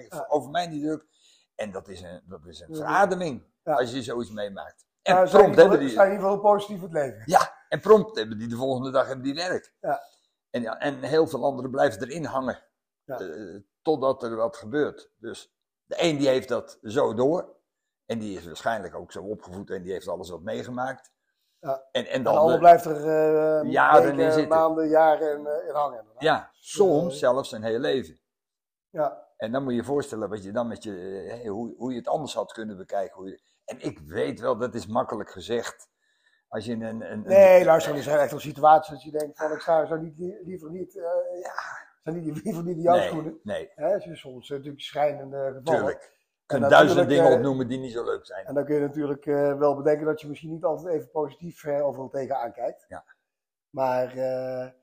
Ja. 0.09 0.25
over 0.29 0.51
mij 0.51 0.67
niet 0.67 0.83
druk. 0.83 1.07
En 1.55 1.71
dat 1.71 1.89
is 1.89 2.01
een, 2.03 2.21
dat 2.27 2.47
is 2.47 2.61
een 2.61 2.75
verademing 2.75 3.43
als 3.63 3.93
je 3.93 4.03
zoiets 4.03 4.31
meemaakt. 4.31 4.87
En 5.03 5.29
prompt 5.29 5.57
hebben 5.57 5.79
die, 5.79 5.89
zijn 5.89 6.07
in 6.07 6.13
ieder 6.15 6.29
geval 6.31 6.43
positief 6.53 6.81
het 6.83 6.93
leven. 6.93 7.23
ja, 7.25 7.57
en 7.69 7.81
prompt 7.81 8.17
hebben 8.17 8.39
die 8.39 8.49
de 8.49 8.57
volgende 8.57 8.91
dag 8.91 9.07
hebben 9.07 9.25
die 9.25 9.35
werk. 9.35 9.75
Ja. 9.81 10.01
En, 10.51 10.63
ja, 10.63 10.79
en 10.79 11.03
heel 11.03 11.27
veel 11.27 11.45
anderen 11.45 11.71
blijven 11.71 12.03
erin 12.09 12.25
hangen. 12.25 12.63
Ja. 13.05 13.19
eh, 13.19 13.61
totdat 13.83 14.23
er 14.23 14.37
wat 14.37 14.57
gebeurt. 14.57 15.11
Dus 15.17 15.53
de 15.85 15.95
een 16.03 16.17
die 16.19 16.29
heeft 16.29 16.49
dat 16.49 16.79
zo 16.83 17.15
door. 17.15 17.57
En 18.07 18.19
die 18.19 18.39
is 18.39 18.47
waarschijnlijk 18.47 18.95
ook 18.95 19.13
zo 19.13 19.23
opgevoed 19.23 19.71
en 19.71 19.83
die 19.83 19.93
heeft 19.93 20.09
alles 20.09 20.31
wat 20.31 20.43
meegemaakt. 20.43 21.13
Ja. 21.61 21.85
En, 21.93 22.07
en 22.07 22.23
dan, 22.23 22.53
de- 22.53 22.59
blijft 22.59 22.85
er 22.85 23.67
Jaren 23.67 24.11
in 24.11 24.17
weken, 24.17 24.33
zitten. 24.33 24.59
maanden, 24.59 24.89
jaren 24.89 25.39
in, 25.39 25.47
eh, 25.47 25.69
in 25.69 25.75
hangen. 25.75 26.05
ja, 26.19 26.51
soms 26.53 27.19
zelfs 27.19 27.53
een 27.53 27.63
heel 27.63 27.79
leven. 27.79 28.21
Ja, 28.91 29.27
En 29.37 29.53
dan 29.53 29.63
moet 29.63 29.73
je 29.73 29.79
je 29.79 29.85
voorstellen 29.85 30.29
wat 30.29 30.43
je 30.43 30.53
dan 30.53 30.67
met 30.69 30.83
je, 30.83 31.45
hoe, 31.49 31.75
hoe 31.77 31.91
je 31.93 31.99
het 31.99 32.09
anders 32.09 32.35
had 32.35 32.53
kunnen 32.53 32.77
bekijken. 32.77 33.17
Hoe 33.17 33.29
je, 33.29 33.41
en 33.65 33.81
ik 33.81 33.99
weet 33.99 34.41
wel, 34.41 34.57
dat 34.59 34.75
is 34.75 34.87
makkelijk 34.87 35.31
gezegd. 35.31 35.89
Als 36.49 36.65
je 36.65 36.73
een. 36.73 36.83
een, 36.83 37.13
een 37.13 37.23
nee, 37.23 37.65
luister, 37.65 37.95
er 37.95 38.03
zijn 38.03 38.19
echt 38.19 38.31
wel 38.31 38.41
situaties 38.41 38.93
dat 38.93 39.03
je 39.03 39.11
denkt 39.11 39.39
van 39.39 39.53
ik 39.53 39.61
zou, 39.61 39.87
zou 39.87 40.01
niet, 40.01 40.19
li- 40.19 40.39
liever 40.45 40.71
niet, 40.71 40.97
eh 40.97 41.05
zou 42.03 42.17
niet, 42.21 42.35
liever 42.45 42.65
niet 42.65 42.77
in 42.77 42.83
jouw 42.83 42.97
nee, 42.97 43.07
schoenen. 43.09 43.41
nee, 43.43 43.71
Hè, 43.75 43.99
soms 44.17 44.51
eh, 44.51 44.57
natuurlijk 44.57 44.83
schrijnende 44.85 45.37
gevallen. 45.37 45.65
tuurlijk. 45.65 46.03
Je 46.03 46.55
En 46.55 46.59
kunt 46.61 46.71
duizend 46.71 47.09
dingen 47.09 47.27
eh, 47.31 47.33
opnoemen 47.37 47.69
die 47.69 47.79
niet 47.79 47.93
zo 47.93 48.05
leuk 48.05 48.27
zijn. 48.27 48.47
En 48.47 48.55
dan 48.55 48.65
kun 48.65 48.75
je 48.75 48.81
natuurlijk 48.81 49.25
wel 49.59 49.77
bedenken 49.77 50.07
dat 50.07 50.21
je 50.21 50.29
misschien 50.29 50.51
niet 50.51 50.65
altijd 50.65 50.95
even 50.95 51.11
positief 51.11 51.65
eh, 51.65 51.87
overal 51.87 52.09
tegenaan 52.09 52.53
kijkt. 52.53 52.85
Ja. 52.89 53.05
Maar 53.71 54.13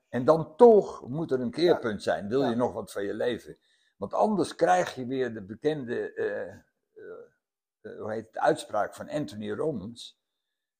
En 0.08 0.24
dan 0.24 0.56
toch 0.56 1.08
moet 1.08 1.30
er 1.32 1.40
een 1.40 1.50
keerpunt 1.50 2.02
zijn. 2.02 2.28
Wil 2.28 2.42
Ja. 2.42 2.48
je 2.48 2.56
nog 2.56 2.72
wat 2.72 2.92
van 2.92 3.02
je 3.04 3.14
leven? 3.14 3.58
Want 3.96 4.14
anders 4.14 4.54
krijg 4.54 4.94
je 4.94 5.06
weer 5.06 5.34
de 5.34 5.42
bekende, 5.42 6.12
hoe 7.98 8.12
heet 8.12 8.26
het, 8.26 8.38
uitspraak 8.38 8.94
van 8.94 9.08
Anthony 9.08 9.50
Robbins. 9.52 10.20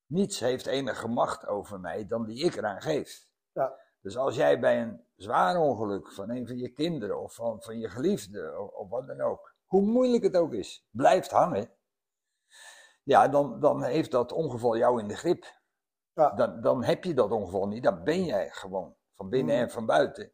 Niets 0.06 0.40
heeft 0.40 0.66
enige 0.66 1.08
macht 1.08 1.46
over 1.46 1.80
mij 1.80 2.06
dan 2.06 2.24
die 2.24 2.44
ik 2.44 2.56
eraan 2.56 2.82
geef. 2.82 3.26
Ja. 3.52 3.78
Dus 4.00 4.16
als 4.16 4.36
jij 4.36 4.60
bij 4.60 4.82
een 4.82 5.04
zwaar 5.16 5.56
ongeluk 5.56 6.12
van 6.12 6.30
een 6.30 6.46
van 6.46 6.58
je 6.58 6.68
kinderen 6.68 7.20
of 7.20 7.34
van, 7.34 7.62
van 7.62 7.78
je 7.78 7.88
geliefde 7.88 8.58
of, 8.60 8.70
of 8.70 8.88
wat 8.88 9.06
dan 9.06 9.20
ook, 9.20 9.54
hoe 9.66 9.82
moeilijk 9.82 10.22
het 10.22 10.36
ook 10.36 10.52
is, 10.52 10.86
blijft 10.90 11.30
hangen, 11.30 11.70
ja, 13.02 13.28
dan, 13.28 13.60
dan 13.60 13.82
heeft 13.82 14.10
dat 14.10 14.32
ongeval 14.32 14.76
jou 14.76 15.00
in 15.00 15.08
de 15.08 15.16
grip. 15.16 15.44
Ja. 16.12 16.30
Dan, 16.30 16.60
dan 16.60 16.84
heb 16.84 17.04
je 17.04 17.14
dat 17.14 17.30
ongeval 17.30 17.66
niet, 17.66 17.82
dan 17.82 18.04
ben 18.04 18.24
jij 18.24 18.50
gewoon, 18.50 18.96
van 19.14 19.28
binnen 19.28 19.54
Mm. 19.54 19.60
en 19.60 19.70
van 19.70 19.86
buiten. 19.86 20.32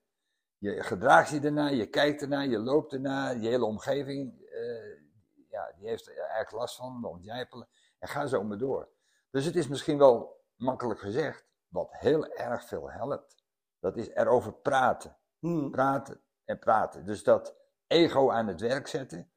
Je 0.58 0.82
gedraagt 0.82 1.30
je 1.30 1.40
ernaar, 1.40 1.74
je 1.74 1.86
kijkt 1.86 2.22
ernaar, 2.22 2.46
je 2.46 2.58
loopt 2.58 2.92
ernaar, 2.92 3.38
je 3.38 3.48
hele 3.48 3.64
omgeving, 3.64 4.40
eh, 4.40 5.00
ja, 5.48 5.72
die 5.76 5.88
heeft 5.88 6.06
er 6.06 6.16
eigenlijk 6.16 6.50
last 6.50 6.76
van, 6.76 7.00
de 7.00 7.08
ontjijpelen, 7.08 7.68
en 7.98 8.08
ga 8.08 8.26
zo 8.26 8.44
maar 8.44 8.58
door. 8.58 8.88
Dus 9.32 9.44
het 9.44 9.56
is 9.56 9.68
misschien 9.68 9.98
wel 9.98 10.40
makkelijk 10.56 11.00
gezegd, 11.00 11.46
wat 11.68 11.88
heel 11.92 12.26
erg 12.26 12.64
veel 12.64 12.90
helpt, 12.90 13.36
dat 13.78 13.96
is 13.96 14.08
erover 14.08 14.52
praten 14.52 15.16
hmm, 15.38 15.70
praten 15.70 16.20
en 16.44 16.58
praten. 16.58 17.04
Dus 17.04 17.22
dat 17.24 17.56
ego 17.86 18.30
aan 18.30 18.46
het 18.46 18.60
werk 18.60 18.86
zetten 18.86 19.30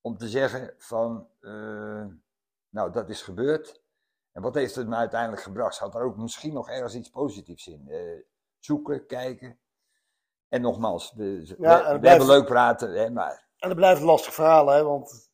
om 0.00 0.16
te 0.16 0.28
zeggen 0.28 0.74
van, 0.78 1.28
eh, 1.40 2.06
nou 2.68 2.90
dat 2.92 3.08
is 3.08 3.22
gebeurd. 3.22 3.82
En 4.32 4.42
wat 4.42 4.54
heeft 4.54 4.74
het 4.74 4.88
me 4.88 4.96
uiteindelijk 4.96 5.42
gebracht? 5.42 5.74
Zat 5.74 5.94
er 5.94 6.02
ook 6.02 6.16
misschien 6.16 6.52
nog 6.52 6.68
ergens 6.68 6.94
iets 6.94 7.10
positiefs 7.10 7.66
in? 7.66 7.88
Eh, 7.88 8.22
zoeken, 8.58 9.06
kijken. 9.06 9.58
En 10.48 10.60
nogmaals, 10.60 11.12
we, 11.12 11.24
we- 11.24 11.66
en 11.66 11.72
het 11.72 11.92
we 11.92 11.98
blijft- 11.98 12.02
hebben 12.18 12.26
leuk 12.26 12.46
praten, 12.46 12.92
hè, 12.92 13.10
maar 13.10 13.46
En 13.56 13.68
dat 13.68 13.76
blijft 13.76 14.00
een 14.00 14.06
lastig 14.06 14.34
verhaal, 14.34 14.66
hè, 14.68 14.82
want 14.84 15.27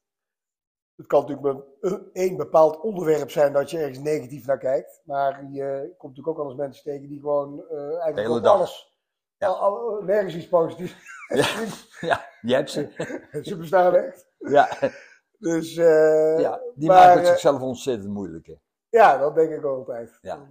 het 0.97 1.07
kan 1.07 1.21
natuurlijk 1.27 1.65
één 2.13 2.37
bepaald 2.37 2.81
onderwerp 2.81 3.31
zijn 3.31 3.53
dat 3.53 3.71
je 3.71 3.79
ergens 3.79 3.99
negatief 3.99 4.47
naar 4.47 4.59
kijkt. 4.59 5.03
Maar 5.05 5.45
je 5.51 5.95
komt 5.99 6.17
natuurlijk 6.17 6.29
ook 6.29 6.37
wel 6.37 6.47
eens 6.47 6.57
mensen 6.61 6.83
tegen 6.85 7.09
die 7.09 7.21
gewoon 7.21 7.65
eh 7.71 7.99
eigenlijk 8.03 8.35
op 8.35 8.43
dag. 8.43 8.55
alles, 8.55 8.97
Ja. 9.37 9.47
al- 9.47 9.57
al- 9.59 10.03
nergens 10.03 10.35
iets 10.35 10.49
positiefs. 10.49 10.95
ja, 12.01 12.29
je 12.51 12.55
hebt 12.55 12.71
ze. 12.71 12.89
Ze 13.43 13.57
bestaan 13.57 13.95
echt. 13.95 14.29
ja, 14.39 14.69
Dus 15.39 15.77
eh, 15.77 16.39
ja, 16.41 16.61
die 16.75 16.89
maar, 16.89 16.97
maken 16.97 17.17
het 17.17 17.25
eh, 17.25 17.31
zichzelf 17.31 17.61
ontzettend 17.61 18.13
moeilijk. 18.13 18.47
Hè. 18.47 18.55
ja, 18.89 19.19
dat 19.19 19.35
denk 19.35 19.51
ik 19.53 19.65
ook 19.65 19.79
altijd. 19.79 20.19
Ja. 20.21 20.37
Dan, 20.37 20.49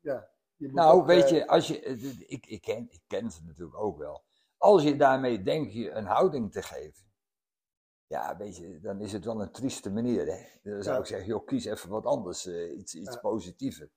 ja, 0.00 0.28
je 0.56 0.66
moet 0.66 0.74
Nou, 0.74 0.96
ook, 1.00 1.06
weet 1.06 1.28
je, 1.28 1.46
als 1.46 1.68
je, 1.68 1.80
ik, 2.26 2.46
ik, 2.46 2.60
ken, 2.62 2.86
ik 2.90 3.00
ken 3.06 3.30
ze 3.30 3.44
natuurlijk 3.44 3.78
ook 3.78 3.98
wel. 3.98 4.24
Als 4.56 4.82
je 4.82 4.96
daarmee 4.96 5.42
denkt 5.42 5.72
je 5.72 5.90
een 5.90 6.06
houding 6.06 6.52
te 6.52 6.62
geven, 6.62 7.04
ja, 8.06 8.36
weet 8.36 8.56
je, 8.56 8.80
dan 8.80 9.00
is 9.00 9.12
het 9.12 9.24
wel 9.24 9.40
een 9.42 9.50
trieste 9.52 9.90
manier. 9.90 10.26
Hè? 10.26 10.70
Dan 10.70 10.82
zou 10.82 10.94
Ja. 10.94 11.00
ik 11.00 11.06
zeggen, 11.06 11.26
joh, 11.28 11.46
kies 11.46 11.64
even 11.64 11.90
wat 11.90 12.04
anders, 12.04 12.46
eh, 12.46 12.78
iets, 12.78 12.94
iets 12.94 13.14
Ja. 13.14 13.20
positiever. 13.20 13.90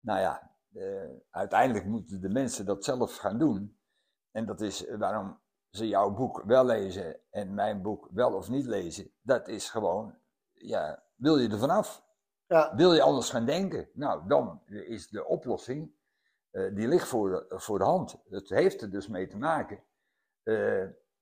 Nou 0.00 0.20
ja, 0.20 0.56
eh, 0.72 1.10
uiteindelijk 1.30 1.84
moeten 1.86 2.20
de 2.20 2.28
mensen 2.28 2.66
dat 2.66 2.84
zelf 2.84 3.16
gaan 3.16 3.38
doen. 3.38 3.78
En 4.30 4.46
dat 4.46 4.60
is 4.60 4.86
eh, 4.86 4.98
waarom 4.98 5.40
ze 5.70 5.88
jouw 5.88 6.10
boek 6.14 6.42
wel 6.46 6.64
lezen 6.64 7.20
en 7.30 7.54
mijn 7.54 7.82
boek 7.82 8.08
wel 8.10 8.34
of 8.34 8.48
niet 8.48 8.66
lezen. 8.66 9.10
Dat 9.20 9.48
is 9.48 9.70
gewoon, 9.70 10.18
ja, 10.52 11.02
wil 11.14 11.38
je 11.38 11.48
er 11.48 11.58
vanaf? 11.58 12.06
Ja, 12.46 12.76
Wil 12.76 12.94
je 12.94 13.02
anders 13.02 13.30
gaan 13.30 13.44
denken? 13.44 13.88
Nou, 13.92 14.28
dan 14.28 14.62
is 14.66 15.08
de 15.08 15.24
oplossing, 15.26 15.92
die 16.50 16.88
ligt 16.88 17.08
voor 17.08 17.30
de, 17.30 17.58
voor 17.58 17.78
de 17.78 17.84
hand. 17.84 18.22
Het 18.28 18.48
heeft 18.48 18.82
er 18.82 18.90
dus 18.90 19.08
mee 19.08 19.26
te 19.26 19.36
maken 19.36 19.82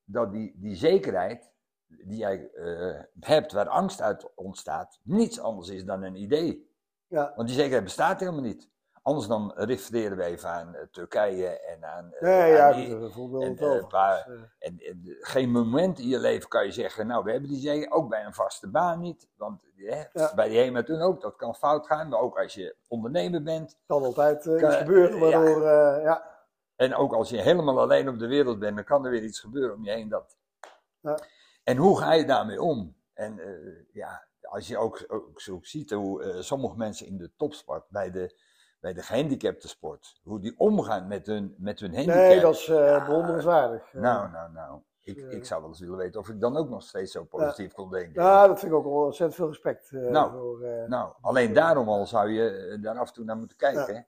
dat 0.04 0.32
die, 0.32 0.54
die 0.60 0.74
zekerheid 0.76 1.52
die 1.86 2.16
jij 2.18 2.50
eh, 2.54 3.00
hebt, 3.20 3.52
waar 3.52 3.68
angst 3.68 4.00
uit 4.00 4.30
ontstaat, 4.34 4.98
niets 5.02 5.40
anders 5.40 5.68
is 5.68 5.84
dan 5.84 6.02
een 6.02 6.16
idee. 6.16 6.70
ja, 7.06 7.32
Want 7.36 7.48
die 7.48 7.56
zekerheid 7.56 7.84
bestaat 7.84 8.20
helemaal 8.20 8.40
niet. 8.40 8.68
anders 9.02 9.26
dan 9.26 9.52
refereren 9.56 10.16
we 10.16 10.22
even 10.24 10.48
aan 10.48 10.74
eh, 10.74 10.82
Turkije 10.90 11.60
en 11.60 11.84
aan. 11.84 12.12
eh, 12.12 12.20
Nee, 12.22 12.52
ja, 12.52 12.70
aan 12.72 12.76
die- 12.80 12.96
goed, 13.00 13.12
voorbeeld 13.12 13.42
en, 13.44 13.56
wel. 13.68 13.88
waar- 13.90 14.24
Dus, 14.26 14.40
en, 14.58 14.78
en 14.78 15.16
geen 15.20 15.50
moment 15.50 15.98
in 15.98 16.08
je 16.08 16.18
leven 16.18 16.48
kan 16.48 16.64
je 16.64 16.72
zeggen, 16.72 17.06
nou 17.06 17.24
we 17.24 17.30
hebben 17.30 17.48
die 17.50 17.60
zee, 17.60 17.90
ook 17.90 18.08
bij 18.08 18.24
een 18.24 18.34
vaste 18.34 18.68
baan 18.68 19.00
niet. 19.00 19.28
Want 19.36 19.64
Ja. 19.74 20.32
bij 20.34 20.48
die 20.48 20.58
HEMA 20.58 20.82
toen 20.82 21.00
ook, 21.00 21.20
dat 21.20 21.36
kan 21.36 21.54
fout 21.54 21.86
gaan. 21.86 22.08
Maar 22.08 22.20
ook 22.20 22.38
als 22.38 22.54
je 22.54 22.76
ondernemer 22.88 23.42
bent. 23.42 23.78
kan 23.86 24.02
altijd 24.02 24.42
Kan- 24.42 24.54
iets 24.64 24.76
gebeuren, 24.76 25.18
waardoor, 25.20 25.62
ja. 26.02 26.34
En 26.76 26.94
ook 26.94 27.12
als 27.12 27.28
je 27.30 27.40
helemaal 27.40 27.80
alleen 27.80 28.08
op 28.08 28.18
de 28.18 28.26
wereld 28.26 28.58
bent, 28.58 28.76
dan 28.76 28.84
kan 28.84 29.04
er 29.04 29.10
weer 29.10 29.22
iets 29.22 29.40
gebeuren 29.40 29.74
om 29.76 29.84
je 29.84 29.90
heen. 29.90 30.08
Dat. 30.08 30.36
Ja. 31.00 31.18
En 31.66 31.76
hoe 31.76 31.98
ga 31.98 32.12
je 32.12 32.24
daarmee 32.24 32.62
om? 32.62 32.96
En 33.14 33.38
eh, 33.38 33.84
ja, 33.92 34.26
als 34.40 34.68
je 34.68 34.78
ook, 34.78 35.04
ook 35.08 35.40
zo 35.40 35.58
ziet 35.62 35.90
hoe 35.90 36.22
eh, 36.22 36.40
sommige 36.40 36.76
mensen 36.76 37.06
in 37.06 37.18
de 37.18 37.30
topsport, 37.36 37.84
bij 37.88 38.10
de, 38.10 38.40
bij 38.80 38.92
de 38.92 39.02
gehandicapte 39.02 39.68
sport, 39.68 40.20
hoe 40.22 40.40
die 40.40 40.54
omgaan 40.58 41.06
met 41.08 41.26
hun, 41.26 41.54
met 41.58 41.80
hun 41.80 41.94
handicap. 41.94 42.20
Nee, 42.20 42.40
dat 42.40 42.54
is 42.54 42.66
Ja. 42.66 43.04
bewonderenswaardig. 43.04 43.92
Nou, 43.92 44.30
nou, 44.30 44.52
nou. 44.52 44.80
Ik, 45.00 45.16
ik 45.16 45.44
zou 45.44 45.60
wel 45.60 45.70
eens 45.70 45.80
willen 45.80 45.96
weten 45.96 46.20
of 46.20 46.28
ik 46.28 46.40
dan 46.40 46.56
ook 46.56 46.68
nog 46.68 46.82
steeds 46.82 47.12
zo 47.12 47.24
positief 47.24 47.72
kon 47.72 47.90
denken. 47.90 48.22
Ja, 48.22 48.46
dat 48.46 48.58
vind 48.58 48.72
ik 48.72 48.78
ook 48.78 48.84
wel 48.84 49.04
ontzettend 49.04 49.34
veel 49.34 49.46
respect 49.48 49.90
Nou. 49.90 50.30
voor. 50.32 50.66
Nou, 50.88 51.12
alleen 51.20 51.52
daarom 51.52 51.88
al 51.88 52.06
zou 52.06 52.30
je 52.30 52.78
daar 52.82 52.98
af 52.98 53.08
en 53.08 53.14
toe 53.14 53.24
naar 53.24 53.36
moeten 53.36 53.56
kijken. 53.56 53.94
Ja. 53.94 54.06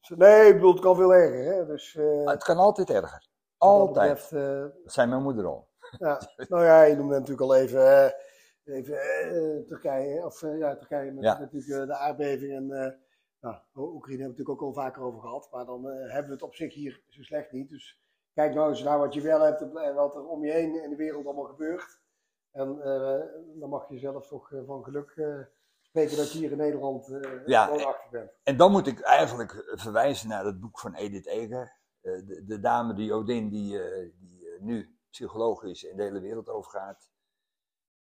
hè. 0.00 0.16
Nee, 0.16 0.46
ik 0.48 0.54
bedoel, 0.54 0.72
het 0.72 0.80
kan 0.82 0.96
veel 0.96 1.14
erger. 1.14 1.54
Hè? 1.54 1.66
Dus, 1.66 1.98
het 2.24 2.44
kan 2.44 2.56
altijd 2.56 2.90
erger. 2.90 3.20
dat 3.20 3.68
Altijd. 3.68 4.12
betreft, 4.12 4.32
eh, 4.32 4.82
Dat 4.84 4.92
zei 4.92 5.08
mijn 5.08 5.22
moeder 5.22 5.46
al. 5.46 5.68
Ja. 5.98 6.20
Nou 6.48 6.64
ja, 6.64 6.82
je 6.82 6.96
noemde 6.96 7.14
natuurlijk 7.14 7.40
al 7.40 7.56
even, 7.56 8.14
even 8.64 9.00
eh, 9.00 9.66
Turkije. 9.66 10.24
Of 10.24 10.42
eh, 10.42 10.58
ja, 10.58 10.76
Turkije 10.76 11.12
met, 11.12 11.24
Ja. 11.24 11.38
natuurlijk 11.38 11.72
eh, 11.72 11.86
de 11.86 11.96
aardbeving. 11.96 12.52
En 12.52 12.64
uh, 12.64 12.92
nou, 13.40 13.56
Oekraïne 13.74 13.92
hebben 13.92 14.16
we 14.18 14.22
natuurlijk 14.22 14.50
ook 14.50 14.62
al 14.62 14.72
vaker 14.72 15.02
over 15.02 15.20
gehad. 15.20 15.48
Maar 15.50 15.66
dan 15.66 15.84
hebben 15.86 16.26
we 16.26 16.32
het 16.32 16.42
op 16.42 16.54
zich 16.54 16.74
hier 16.74 17.02
zo 17.08 17.22
slecht 17.22 17.52
niet. 17.52 17.68
Dus 17.68 18.00
kijk 18.34 18.54
nou 18.54 18.68
eens 18.68 18.82
naar 18.82 18.98
wat 18.98 19.14
je 19.14 19.20
wel 19.20 19.40
hebt 19.40 19.60
en 19.60 19.94
wat 19.94 20.14
er 20.14 20.26
om 20.26 20.44
je 20.44 20.52
heen 20.52 20.82
in 20.82 20.90
de 20.90 20.96
wereld 20.96 21.26
allemaal 21.26 21.44
gebeurt. 21.44 22.00
En 22.52 22.76
dan 23.58 23.68
mag 23.68 23.88
je 23.88 23.98
zelf 23.98 24.26
toch 24.26 24.52
van 24.66 24.84
geluk 24.84 25.10
eh, 25.10 25.38
spreken 25.80 26.16
dat 26.16 26.32
je 26.32 26.38
hier 26.38 26.50
in 26.50 26.56
Nederland 26.56 27.06
Ja, 27.46 27.68
woonachtig 27.68 28.10
bent. 28.10 28.30
En 28.42 28.56
dan 28.56 28.70
moet 28.70 28.86
ik 28.86 29.00
eigenlijk 29.00 29.64
verwijzen 29.74 30.28
naar 30.28 30.44
het 30.44 30.60
boek 30.60 30.80
van 30.80 30.94
Edith 30.94 31.26
Eger. 31.26 31.72
De, 32.00 32.44
de 32.46 32.60
dame, 32.60 32.94
die 32.94 33.12
Odin, 33.12 33.48
die, 33.48 33.78
die 34.18 34.56
nu 34.60 34.95
psycholoog 35.16 35.62
is 35.62 35.86
en 35.86 35.96
de 35.96 36.02
hele 36.02 36.20
wereld 36.20 36.48
overgaat. 36.48 37.10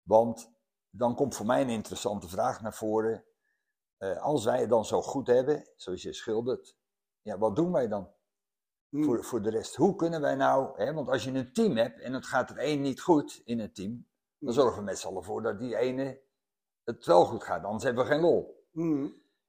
Want 0.02 0.50
dan 0.90 1.14
komt 1.14 1.34
voor 1.34 1.46
mij 1.46 1.60
een 1.62 1.68
interessante 1.68 2.28
vraag 2.28 2.60
naar 2.60 2.74
voren. 2.74 3.24
Eh, 3.96 4.22
als 4.22 4.44
wij 4.44 4.60
het 4.60 4.68
dan 4.68 4.84
zo 4.84 5.02
goed 5.02 5.26
hebben, 5.26 5.68
zoals 5.76 6.02
je 6.02 6.12
schildert, 6.12 6.76
ja, 7.22 7.38
wat 7.38 7.56
doen 7.56 7.72
wij 7.72 7.88
dan 7.88 8.16
Hm. 8.88 9.02
voor, 9.02 9.24
voor 9.24 9.42
de 9.42 9.50
rest? 9.50 9.74
Hoe 9.74 9.94
kunnen 9.94 10.20
wij 10.20 10.34
nou, 10.34 10.82
hè, 10.82 10.92
want 10.92 11.08
als 11.08 11.24
je 11.24 11.30
een 11.30 11.52
team 11.52 11.76
hebt 11.76 12.00
en 12.00 12.12
het 12.12 12.26
gaat 12.26 12.50
er 12.50 12.56
één 12.58 12.80
niet 12.80 13.00
goed 13.00 13.42
in 13.44 13.58
het 13.58 13.74
team, 13.74 14.06
dan 14.38 14.48
Hm. 14.48 14.54
zorgen 14.54 14.78
we 14.78 14.84
met 14.84 14.98
z'n 14.98 15.06
allen 15.06 15.24
voor 15.24 15.42
dat 15.42 15.58
die 15.58 15.76
ene 15.76 16.20
het 16.84 17.06
wel 17.06 17.24
goed 17.24 17.44
gaat, 17.44 17.64
anders 17.64 17.84
hebben 17.84 18.04
we 18.04 18.10
geen 18.10 18.20
lol. 18.20 18.66
Hm. 18.72 19.08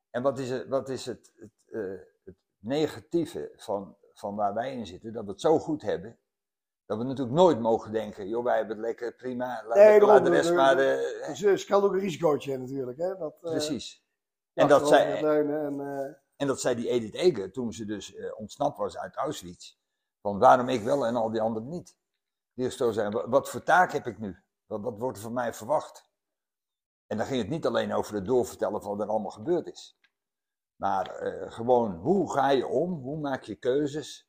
En 0.09 0.21
wat 0.21 0.39
is 0.39 0.49
het, 0.49 0.67
wat 0.67 0.89
is 0.89 1.05
het, 1.05 1.33
het, 1.35 1.51
eh, 1.65 1.99
het 2.23 2.35
negatieve 2.57 3.51
van, 3.55 3.95
van 4.13 4.35
waar 4.35 4.53
wij 4.53 4.73
in 4.75 4.85
zitten? 4.85 5.13
Dat 5.13 5.25
we 5.25 5.31
het 5.31 5.41
zo 5.41 5.59
goed 5.59 5.81
hebben, 5.81 6.19
dat 6.89 6.97
we 6.97 7.03
natuurlijk 7.03 7.35
nooit 7.37 7.59
mogen 7.59 7.91
denken, 7.91 8.27
joh, 8.27 8.43
wij 8.43 8.57
hebben 8.57 8.75
het 8.75 8.85
lekker, 8.85 9.15
prima, 9.15 9.63
laat, 9.65 9.77
Nee, 9.77 10.01
laat 10.01 10.25
de 10.25 10.29
rest 10.31 10.49
eh, 10.49 10.55
maar... 10.55 10.77
eh, 10.77 11.27
Dus 11.27 11.41
er 11.43 11.65
kan 11.65 11.83
ook 11.83 11.93
een 11.93 11.99
risicootje 11.99 12.57
natuurlijk. 12.57 12.97
Hè? 12.97 13.15
Dat, 13.17 13.33
eh, 13.41 13.49
precies. 13.51 14.05
En 14.53 14.67
dat, 14.67 14.89
leunen 14.89 15.65
en, 15.65 15.79
eh, 15.79 16.13
en 16.35 16.47
dat 16.47 16.61
zei 16.61 16.75
die 16.75 16.89
Edith 16.89 17.13
Eger 17.13 17.51
toen 17.51 17.73
ze 17.73 17.85
dus 17.85 18.15
eh, 18.15 18.39
ontsnapt 18.39 18.77
was 18.77 18.97
uit 18.97 19.15
Auschwitz. 19.15 19.77
Van 20.21 20.39
waarom 20.39 20.69
ik 20.69 20.81
wel 20.81 21.05
en 21.05 21.15
al 21.15 21.31
die 21.31 21.41
anderen 21.41 21.69
niet. 21.69 21.97
Die 22.53 22.65
is 22.65 22.77
zo 22.77 22.91
zijn, 22.91 23.11
wat, 23.29 23.49
voor 23.49 23.63
taak 23.63 23.91
heb 23.91 24.07
ik 24.07 24.19
nu? 24.19 24.43
Wat, 24.65 24.81
wat 24.81 24.97
wordt 24.99 25.17
er 25.17 25.23
van 25.23 25.33
mij 25.33 25.53
verwacht? 25.53 26.09
En 27.07 27.17
dan 27.17 27.25
ging 27.25 27.41
het 27.41 27.49
niet 27.49 27.65
alleen 27.65 27.93
over 27.93 28.15
het 28.15 28.25
doorvertellen 28.25 28.81
van 28.81 28.91
wat 28.97 29.01
er 29.05 29.11
allemaal 29.11 29.31
gebeurd 29.31 29.67
is. 29.67 29.99
Maar 30.75 31.15
eh, 31.15 31.51
gewoon, 31.51 31.95
hoe 31.95 32.31
ga 32.31 32.49
je 32.49 32.67
om? 32.67 32.93
Hoe 32.93 33.17
maak 33.19 33.43
je 33.43 33.55
keuzes? 33.55 34.28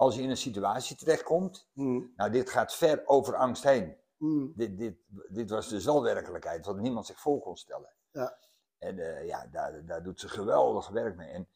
Als 0.00 0.14
je 0.16 0.22
in 0.22 0.30
een 0.30 0.36
situatie 0.36 0.96
terechtkomt. 0.96 1.68
hm, 1.72 2.00
Nou, 2.16 2.30
dit 2.30 2.50
gaat 2.50 2.74
ver 2.74 3.02
over 3.06 3.34
angst 3.36 3.62
heen. 3.64 3.96
hm. 4.16 4.46
Dit, 4.54 4.78
dit, 4.78 4.96
dit 5.28 5.50
was 5.50 5.68
dus 5.68 5.84
wel 5.84 6.02
werkelijkheid, 6.02 6.66
wat 6.66 6.76
niemand 6.78 7.06
zich 7.06 7.20
voor 7.20 7.40
kon 7.40 7.56
stellen. 7.56 7.92
Ja. 8.10 8.38
En 8.78 8.98
eh, 8.98 9.26
ja, 9.26 9.46
daar, 9.46 9.84
daar 9.86 10.02
doet 10.02 10.20
ze 10.20 10.28
geweldig 10.28 10.88
werk 10.88 11.16
mee. 11.16 11.28
En, 11.28 11.48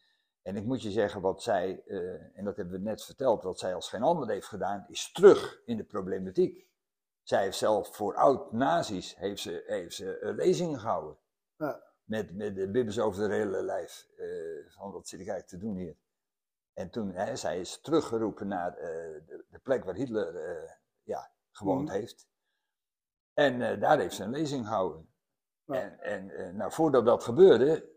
en 0.42 0.56
ik 0.56 0.64
moet 0.64 0.82
je 0.82 0.90
zeggen, 0.90 1.20
wat 1.20 1.42
zij, 1.42 1.82
eh, 1.86 2.38
en 2.38 2.44
dat 2.44 2.56
hebben 2.56 2.74
we 2.74 2.84
net 2.84 3.04
verteld, 3.04 3.42
wat 3.42 3.58
zij 3.58 3.74
als 3.74 3.88
geen 3.88 4.02
ander 4.02 4.28
heeft 4.28 4.46
gedaan, 4.46 4.84
is 4.88 5.12
terug 5.12 5.60
in 5.64 5.76
de 5.76 5.84
problematiek. 5.84 6.66
Zij 7.22 7.42
heeft 7.42 7.58
zelf 7.58 7.96
voor 7.96 8.14
oud-nazi's 8.16 9.14
heeft 9.16 9.42
ze, 9.42 9.62
heeft 9.66 9.94
ze 9.94 10.32
lezingen 10.36 10.78
gehouden. 10.80 11.16
Ja. 11.56 11.82
Met, 12.04 12.34
met 12.36 12.56
de 12.56 12.70
bibbers 12.70 12.98
over 13.00 13.28
de 13.28 13.34
hele 13.34 13.62
lijf. 13.62 14.08
eh, 14.16 14.26
van 14.68 14.92
wat 14.92 15.08
zit 15.08 15.20
ik 15.20 15.28
eigenlijk 15.28 15.48
te 15.62 15.66
doen 15.68 15.76
hier? 15.76 15.96
En 16.74 16.90
toen, 16.90 17.12
hè, 17.12 17.36
zij 17.36 17.60
is 17.60 17.80
teruggeroepen 17.80 18.48
naar 18.48 18.76
eh, 18.76 18.86
de, 19.26 19.44
de 19.48 19.58
plek 19.58 19.84
waar 19.84 19.94
Hitler 19.94 20.36
eh, 20.36 20.70
ja, 21.02 21.30
gewoond 21.50 21.88
Mhm. 21.88 21.96
heeft. 21.98 22.28
En 23.32 23.62
eh, 23.62 23.80
daar 23.80 23.98
heeft 23.98 24.14
ze 24.14 24.22
een 24.22 24.30
lezing 24.30 24.66
gehouden. 24.66 25.12
Ja. 25.64 25.98
En, 25.98 26.30
en 26.30 26.56
nou, 26.56 26.72
voordat 26.72 27.04
dat 27.04 27.24
gebeurde, 27.24 27.92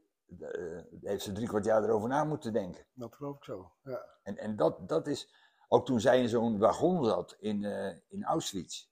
heeft 1.02 1.24
ze 1.24 1.32
drie 1.32 1.48
kwart 1.48 1.66
jaar 1.66 1.84
erover 1.84 2.10
na 2.10 2.24
moeten 2.24 2.54
denken. 2.54 2.86
Dat 2.94 3.16
geloof 3.16 3.38
ik 3.38 3.44
zo. 3.44 3.72
Ja. 3.82 4.06
En, 4.24 4.38
en 4.38 4.56
dat, 4.56 4.90
dat 4.90 5.08
is, 5.08 5.34
ook 5.68 5.86
toen 5.86 6.00
zij 6.00 6.22
in 6.22 6.30
zo'n 6.30 6.58
wagon 6.58 7.06
zat 7.06 7.36
in, 7.40 7.64
in 8.08 8.24
Auschwitz, 8.24 8.88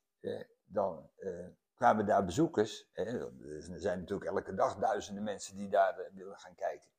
dan 0.65 1.09
kwamen 1.75 2.05
daar 2.05 2.25
bezoekers. 2.25 2.89
er 2.93 3.31
zijn 3.75 3.99
natuurlijk 3.99 4.29
elke 4.31 4.53
dag 4.53 4.75
duizenden 4.77 5.23
mensen 5.23 5.55
die 5.57 5.69
daar 5.69 6.09
willen 6.13 6.37
gaan 6.37 6.55
kijken. 6.55 6.89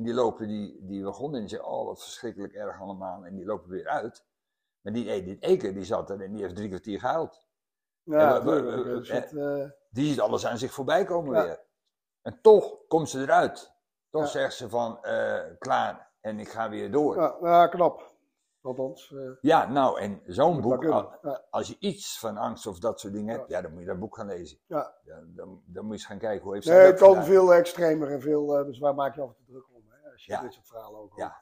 En 0.00 0.06
die 0.06 0.14
lopen 0.14 0.48
die, 0.48 0.78
die 0.86 1.04
wagon 1.04 1.34
in 1.34 1.42
en 1.42 1.48
zeggen, 1.48 1.68
oh 1.68 1.84
wat 1.86 2.02
verschrikkelijk 2.02 2.52
erg 2.52 2.80
allemaal. 2.80 3.24
En 3.24 3.34
die 3.34 3.44
lopen 3.44 3.70
weer 3.70 3.86
uit. 3.88 4.24
Maar 4.80 4.92
die 4.92 5.10
Edith 5.10 5.42
Eker, 5.42 5.74
die 5.74 5.84
zat 5.84 6.10
er 6.10 6.20
en 6.20 6.32
die 6.32 6.42
heeft 6.42 6.56
drie 6.56 6.68
kwartier 6.68 7.00
gehuild. 7.00 7.46
Ja, 8.02 8.42
we- 8.44 8.50
we- 8.50 8.60
tuurlijk, 8.60 8.84
we- 8.86 8.94
dus 8.94 9.10
eh, 9.10 9.70
Die 9.90 10.10
ziet 10.10 10.20
alles 10.20 10.46
aan 10.46 10.58
zich 10.58 10.72
voorbij 10.72 11.04
komen 11.04 11.34
Ja. 11.36 11.44
weer. 11.44 11.60
En 12.22 12.38
toch 12.42 12.76
komt 12.88 13.08
ze 13.08 13.20
eruit. 13.20 13.72
Toch 14.10 14.22
Ja. 14.22 14.28
zegt 14.28 14.54
ze 14.54 14.68
van, 14.68 15.02
eh, 15.04 15.40
klaar, 15.58 16.10
en 16.20 16.38
ik 16.38 16.48
ga 16.48 16.68
weer 16.70 16.90
door. 16.90 17.16
Ja, 17.16 17.36
ja, 17.40 17.48
ja, 17.48 17.66
knap. 17.66 18.08
Althans. 18.62 19.14
eh, 19.40 19.68
nou, 19.70 20.00
en 20.00 20.20
zo'n 20.26 20.60
boek. 20.60 20.82
Ja, 20.82 21.44
als 21.50 21.68
je 21.68 21.76
iets 21.78 22.18
van 22.18 22.36
angst 22.36 22.66
of 22.66 22.78
dat 22.78 23.00
soort 23.00 23.12
dingen 23.12 23.34
hebt, 23.34 23.48
ja, 23.48 23.60
dan 23.62 23.70
moet 23.72 23.80
je 23.80 23.86
dat 23.86 23.98
boek 23.98 24.16
gaan 24.16 24.26
lezen. 24.26 24.58
ja. 24.66 24.94
Dan, 25.04 25.32
dan, 25.34 25.62
dan 25.66 25.84
moet 25.84 25.92
je 25.94 25.98
eens 25.98 26.06
gaan 26.06 26.18
kijken, 26.18 26.44
hoe 26.44 26.54
heeft 26.54 26.66
Nee, 26.66 26.74
zij 26.76 26.86
het 26.86 26.98
dat 26.98 27.08
kan 27.08 27.16
gedaan? 27.16 27.30
veel 27.30 27.54
extremer 27.54 28.10
en 28.10 28.20
veel. 28.20 28.46
dus 28.46 28.78
waar 28.78 28.94
maak 28.94 29.14
je 29.14 29.20
af 29.20 29.28
en 29.28 29.34
toe 29.34 29.44
druk? 29.46 29.66
Als 30.20 30.28
je 30.28 30.32
Ja. 30.34 30.40
dit 30.42 30.52
soort 30.52 30.66
verhalen 30.66 31.00
ook 31.00 31.12
hoort. 31.14 31.32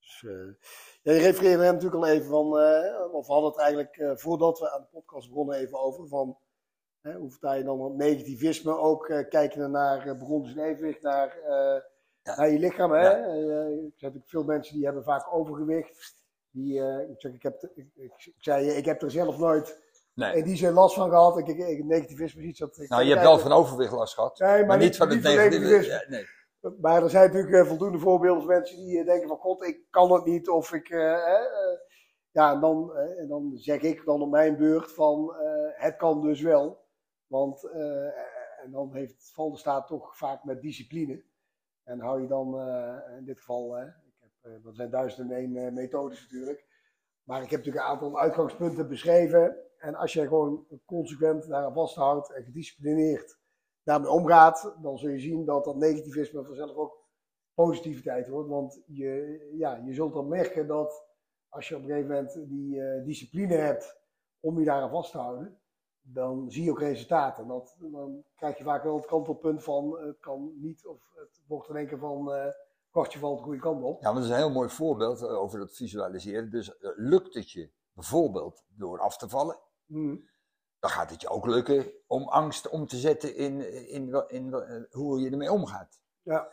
Dus, 0.00 0.24
eh, 0.24 0.54
ja, 1.02 1.12
je 1.12 1.18
refereerde 1.18 1.62
hem 1.64 1.74
natuurlijk 1.74 2.02
al 2.04 2.08
even 2.10 2.28
van. 2.28 2.58
eh, 2.58 3.12
of 3.14 3.26
we 3.26 3.32
hadden 3.32 3.50
het 3.50 3.60
eigenlijk 3.60 3.96
eh, 3.96 4.10
voordat 4.14 4.58
we 4.58 4.70
aan 4.72 4.80
de 4.80 4.86
podcast 4.92 5.28
begonnen 5.28 5.56
even 5.56 5.80
over. 5.80 6.08
Van, 6.08 6.38
hoe 7.02 7.30
vertaal 7.30 7.54
je 7.54 7.62
dan 7.64 7.96
negativisme 7.96 8.76
ook? 8.78 9.26
kijken 9.28 9.70
naar 9.70 10.06
uh, 10.06 10.18
begon 10.18 10.46
in 10.48 10.58
evenwicht, 10.58 11.02
naar, 11.02 11.38
Ja. 12.22 12.36
naar 12.36 12.50
je 12.50 12.58
lichaam. 12.58 12.90
Hè? 12.92 13.08
Ja. 13.08 13.22
Zijn 13.24 13.92
natuurlijk 13.96 14.28
veel 14.28 14.44
mensen 14.44 14.74
die 14.74 14.84
hebben 14.84 15.02
vaak 15.04 15.32
overgewicht. 15.34 16.16
Die, 16.50 16.80
ik, 17.10 17.20
zeg, 17.20 17.32
ik, 17.32 17.42
heb, 17.42 17.62
ik, 17.74 17.86
ik, 17.94 18.12
ik 18.26 18.34
zei, 18.38 18.66
ik 18.68 18.84
heb 18.84 19.02
er 19.02 19.10
zelf 19.10 19.38
nooit 19.38 19.86
Nee. 20.14 20.36
in 20.36 20.44
die 20.44 20.56
zin 20.56 20.72
last 20.72 20.94
van 20.94 21.08
gehad. 21.08 21.38
Ik, 21.38 21.46
ik, 21.46 21.58
ik- 21.58 21.84
negativisme 21.84 22.42
is 22.42 22.48
iets 22.48 22.58
dat. 22.58 22.78
ik- 22.78 22.88
Nou, 22.88 23.02
je 23.02 23.10
hebt 23.10 23.22
wel 23.22 23.38
van 23.38 23.52
overwicht 23.52 23.92
last 23.92 24.14
gehad, 24.14 24.38
Nee, 24.38 24.64
maar, 24.64 24.78
niet 24.78 24.96
van 24.96 25.08
het 25.08 25.22
negativisme. 25.22 25.92
Ja, 25.92 26.04
nee. 26.08 26.26
Maar 26.80 27.02
er 27.02 27.10
zijn 27.10 27.26
natuurlijk 27.26 27.54
eh, 27.54 27.68
voldoende 27.68 27.98
voorbeelden 27.98 28.42
van 28.42 28.52
mensen 28.52 28.76
die 28.76 28.98
eh, 28.98 29.06
denken 29.06 29.28
van 29.28 29.36
god, 29.36 29.64
ik 29.64 29.86
kan 29.90 30.12
het 30.12 30.24
niet. 30.24 30.48
Of 30.48 30.72
ik, 30.72 30.88
eh, 30.88 31.40
ja, 32.30 32.52
en 32.52 32.60
dan, 32.60 32.96
en 32.96 33.28
dan 33.28 33.52
zeg 33.54 33.80
ik 33.80 34.04
dan 34.04 34.22
op 34.22 34.30
mijn 34.30 34.56
beurt 34.56 34.92
van 34.92 35.34
het 35.74 35.96
kan 35.96 36.20
dus 36.20 36.40
wel. 36.40 36.86
Want, 37.26 37.64
en 38.64 38.70
dan 38.70 38.94
heeft 38.94 39.34
staat 39.52 39.86
toch 39.86 40.16
vaak 40.16 40.44
met 40.44 40.62
discipline. 40.62 41.22
En 41.84 42.00
hou 42.00 42.22
je 42.22 42.28
dan, 42.28 42.60
in 43.18 43.24
dit 43.24 43.38
geval, 43.38 43.78
ik 43.78 43.94
heb, 44.20 44.62
dat 44.62 44.74
zijn 44.74 44.90
duizenden 44.90 45.36
en 45.36 45.56
één 45.56 45.74
methodes 45.74 46.20
natuurlijk. 46.20 46.66
Maar 47.22 47.42
ik 47.42 47.50
heb 47.50 47.58
natuurlijk 47.58 47.86
een 47.86 47.92
aantal 47.92 48.18
uitgangspunten 48.18 48.88
beschreven. 48.88 49.56
En 49.78 49.94
als 49.94 50.12
je 50.12 50.20
gewoon 50.20 50.66
consequent 50.84 51.48
daaraan 51.48 51.74
vasthoudt 51.74 52.32
en 52.32 52.44
gedisciplineerd 52.44 53.38
daarmee 53.88 54.10
omgaat, 54.10 54.74
dan 54.82 54.98
zul 54.98 55.10
je 55.10 55.18
zien 55.18 55.44
dat 55.44 55.64
dat 55.64 55.76
negativisme 55.76 56.44
vanzelf 56.44 56.76
ook 56.76 57.06
positiviteit 57.54 58.28
wordt. 58.28 58.48
Want 58.48 58.82
je, 58.86 59.38
ja, 59.56 59.82
je 59.84 59.94
zult 59.94 60.12
dan 60.12 60.28
merken 60.28 60.66
dat 60.66 61.06
als 61.48 61.68
je 61.68 61.76
op 61.76 61.82
een 61.82 61.88
gegeven 61.88 62.08
moment 62.08 62.48
die 62.48 62.82
eh, 62.82 63.04
discipline 63.04 63.54
hebt 63.54 64.00
om 64.40 64.58
je 64.58 64.64
daaraan 64.64 64.90
vast 64.90 65.10
te 65.10 65.18
houden, 65.18 65.58
dan 66.00 66.50
zie 66.50 66.64
je 66.64 66.70
ook 66.70 66.80
resultaten. 66.80 67.46
Dat, 67.46 67.76
dan 67.78 68.24
krijg 68.34 68.58
je 68.58 68.64
vaak 68.64 68.82
wel 68.82 68.96
het 68.96 69.06
kantelpunt 69.06 69.62
van 69.62 69.98
het 69.98 70.18
kan 70.18 70.52
niet 70.60 70.86
of 70.86 71.12
het 71.14 71.42
wordt 71.46 71.68
in 71.68 71.76
één 71.76 71.86
keer 71.86 71.98
van 71.98 72.32
eh, 72.32 72.52
kwartje 72.90 73.18
valt 73.18 73.38
de 73.38 73.44
goede 73.44 73.60
kant 73.60 73.82
op. 73.82 74.02
Ja, 74.02 74.12
dat 74.12 74.22
is 74.22 74.28
een 74.28 74.36
heel 74.36 74.50
mooi 74.50 74.68
voorbeeld 74.68 75.22
eh, 75.22 75.38
over 75.38 75.58
dat 75.58 75.74
visualiseren. 75.74 76.50
Dus 76.50 76.76
eh, 76.78 76.90
lukt 76.96 77.34
het 77.34 77.50
je 77.50 77.70
bijvoorbeeld 77.92 78.64
door 78.68 79.00
af 79.00 79.16
te 79.16 79.28
vallen, 79.28 79.58
Hm. 79.86 80.16
Dan 80.78 80.90
gaat 80.90 81.10
het 81.10 81.20
je 81.20 81.28
ook 81.28 81.46
lukken 81.46 81.92
om 82.06 82.28
angst 82.28 82.68
om 82.68 82.86
te 82.86 82.96
zetten 82.96 83.36
in, 83.36 83.72
in, 83.88 84.08
in, 84.08 84.24
in, 84.28 84.54
eh, 84.54 84.82
hoe 84.90 85.20
je 85.20 85.30
ermee 85.30 85.52
omgaat. 85.52 86.00
Ja. 86.22 86.48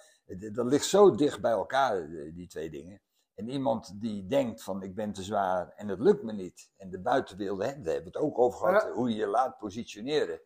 Dat 0.51 0.65
ligt 0.65 0.85
zo 0.85 1.15
dicht 1.15 1.41
bij 1.41 1.51
elkaar, 1.51 1.97
eh, 1.97 2.33
die 2.35 2.47
twee 2.47 2.69
dingen. 2.69 3.01
En 3.33 3.49
iemand 3.49 4.01
die 4.01 4.27
denkt 4.27 4.63
van 4.63 4.83
ik 4.83 4.95
ben 4.95 5.11
te 5.11 5.23
zwaar 5.23 5.69
en 5.75 5.87
het 5.87 5.99
lukt 5.99 6.23
me 6.23 6.33
niet. 6.33 6.69
En 6.77 6.89
de 6.89 6.99
buitenwereld, 6.99 7.59
hè, 7.61 7.65
daar 7.65 7.93
hebben 7.93 8.11
we 8.11 8.17
het 8.19 8.27
ook 8.27 8.39
over 8.39 8.59
gehad, 8.59 8.81
Ja. 8.81 8.91
hoe 8.91 9.09
je 9.09 9.15
je 9.15 9.27
laat 9.27 9.57
positioneren. 9.57 10.41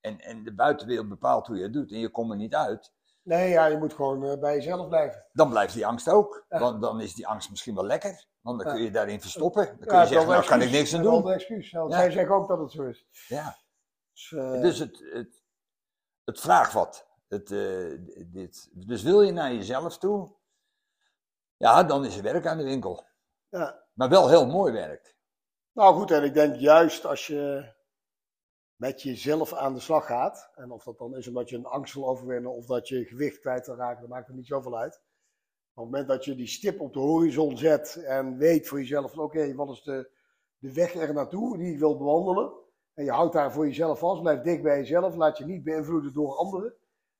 En, 0.00 0.20
en 0.20 0.44
de 0.44 0.54
buitenwereld 0.54 1.08
bepaalt 1.08 1.46
hoe 1.46 1.56
je 1.56 1.62
het 1.62 1.72
doet 1.72 1.92
en 1.92 1.98
je 1.98 2.10
komt 2.10 2.30
er 2.30 2.36
niet 2.36 2.54
uit. 2.54 2.92
Nee, 3.22 3.48
ja, 3.50 3.66
je 3.66 3.78
moet 3.78 3.92
gewoon 3.94 4.24
eh, 4.24 4.38
bij 4.38 4.54
jezelf 4.54 4.88
blijven. 4.88 5.26
Dan 5.32 5.50
blijft 5.50 5.74
die 5.74 5.86
angst 5.86 6.08
ook. 6.08 6.44
Ja. 6.48 6.58
Want 6.58 6.82
dan 6.82 7.00
is 7.00 7.14
die 7.14 7.26
angst 7.26 7.50
misschien 7.50 7.74
wel 7.74 7.84
lekker. 7.84 8.26
Want 8.42 8.62
dan 8.62 8.74
kun 8.74 8.82
je 8.82 8.90
daarin 8.90 9.20
verstoppen. 9.20 9.66
Dan 9.66 9.86
kun 9.86 9.98
je 9.98 10.06
zeggen, 10.06 10.26
dat 10.26 10.36
nou 10.36 10.46
kan 10.46 10.62
ik 10.62 10.70
niks 10.70 10.94
aan. 10.94 11.02
Dat 11.02 11.12
doen. 11.12 11.20
is 11.22 11.28
een 11.28 11.34
excuus. 11.34 11.70
Ja. 11.70 11.90
zij 11.90 12.10
zeggen 12.10 12.34
ook 12.34 12.48
dat 12.48 12.58
het 12.58 12.70
zo 12.70 12.84
is. 12.84 13.06
Ja. 13.28 13.58
Dus, 14.12 14.32
eh, 14.32 14.60
Dus 14.60 14.78
het, 14.78 14.98
het, 15.12 15.42
het 16.24 16.40
vraagt 16.40 16.72
wat. 16.72 17.06
Het, 17.28 17.50
eh, 17.50 17.98
dit. 18.26 18.68
Dus 18.72 19.02
wil 19.02 19.22
je 19.22 19.32
naar 19.32 19.52
jezelf 19.52 19.98
toe, 19.98 20.32
ja, 21.56 21.82
dan 21.84 22.04
is 22.04 22.16
er 22.16 22.22
werk 22.22 22.46
aan 22.46 22.56
de 22.58 22.64
winkel. 22.64 23.06
ja. 23.48 23.80
Maar 23.92 24.08
wel 24.08 24.28
heel 24.28 24.46
mooi 24.46 24.72
werk. 24.72 25.16
Nou 25.72 25.94
goed, 25.94 26.10
en 26.10 26.24
ik 26.24 26.34
denk 26.34 26.56
juist 26.56 27.06
als 27.06 27.26
je 27.26 27.72
met 28.76 29.02
jezelf 29.02 29.52
aan 29.54 29.74
de 29.74 29.80
slag 29.80 30.06
gaat, 30.06 30.50
en 30.54 30.70
of 30.70 30.84
dat 30.84 30.98
dan 30.98 31.16
is 31.16 31.28
omdat 31.28 31.48
je 31.48 31.56
een 31.56 31.66
angst 31.66 31.94
wil 31.94 32.08
overwinnen 32.08 32.52
of 32.54 32.66
dat 32.66 32.88
je 32.88 33.04
gewicht 33.04 33.38
kwijt 33.38 33.66
wil 33.66 33.76
raken, 33.76 34.00
dat 34.00 34.10
maakt 34.10 34.28
er 34.28 34.34
niet 34.34 34.46
zoveel 34.46 34.78
uit. 34.78 35.00
Op 35.74 35.82
het 35.82 35.92
moment 35.92 36.08
dat 36.08 36.24
je 36.24 36.34
die 36.34 36.46
stip 36.46 36.80
op 36.80 36.92
de 36.92 36.98
horizon 36.98 37.56
zet 37.56 37.96
en 38.04 38.36
weet 38.36 38.68
voor 38.68 38.78
jezelf 38.78 39.12
van 39.12 39.24
oké, 39.24 39.54
wat 39.54 39.70
is 39.70 39.82
de, 39.82 40.10
de 40.58 40.72
weg 40.72 40.94
er 40.94 41.14
naartoe 41.14 41.58
die 41.58 41.72
ik 41.72 41.78
wil 41.78 41.96
bewandelen, 41.96 42.52
en 42.94 43.04
je 43.04 43.10
houdt 43.10 43.32
daar 43.32 43.52
voor 43.52 43.66
jezelf 43.66 43.98
vast, 43.98 44.22
blijf 44.22 44.40
dicht 44.40 44.62
bij 44.62 44.78
jezelf, 44.78 45.14
laat 45.14 45.38
je 45.38 45.44
niet 45.44 45.64
beïnvloeden 45.64 46.12
door 46.12 46.36
anderen, 46.36 46.74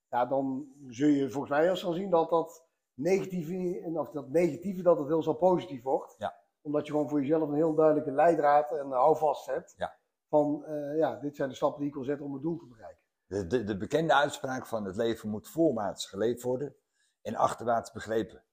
ja, 0.09 0.27
dan 0.27 0.67
zul 0.89 1.09
je 1.09 1.31
volgens 1.31 1.53
mij 1.53 1.71
als 1.71 1.81
zien 1.81 2.11
dat 2.11 2.31
dat 2.31 2.65
negatieve, 2.95 3.81
en 3.81 3.99
of 3.99 4.11
dat 4.11 4.29
negatieve 4.29 4.83
dat 4.83 4.99
het 4.99 5.09
heel 5.09 5.23
zo 5.23 5.35
positief 5.35 5.83
wordt. 5.83 6.15
Ja. 6.19 6.35
Omdat 6.61 6.87
je 6.87 6.93
gewoon 6.93 7.09
voor 7.09 7.21
jezelf 7.21 7.49
een 7.49 7.55
heel 7.55 7.75
duidelijke 7.75 8.13
leidraad 8.13 8.71
en 8.71 8.91
houvast 8.91 9.47
hebt. 9.47 9.75
Ja. 9.77 9.97
Van 10.29 10.65
eh, 10.65 10.99
ja, 10.99 11.17
dit 11.21 11.37
zijn 11.37 11.49
de 11.49 11.55
stappen 11.55 11.81
die 11.81 11.89
ik 11.89 11.95
wil 11.95 12.05
zetten 12.05 12.27
om 12.27 12.33
het 12.33 12.43
doel 12.43 12.57
te 12.57 12.67
bereiken. 12.67 13.03
De, 13.27 13.47
de, 13.47 13.65
de 13.65 13.77
bekende 13.77 14.15
uitspraak 14.15 14.67
van 14.67 14.85
het 14.85 14.97
leven 14.97 15.29
moet 15.29 15.49
voorwaarts 15.49 16.07
geleefd 16.07 16.43
worden 16.43 16.77
en 17.23 17.35
achterwaarts 17.35 17.93
begrepen. 17.93 18.45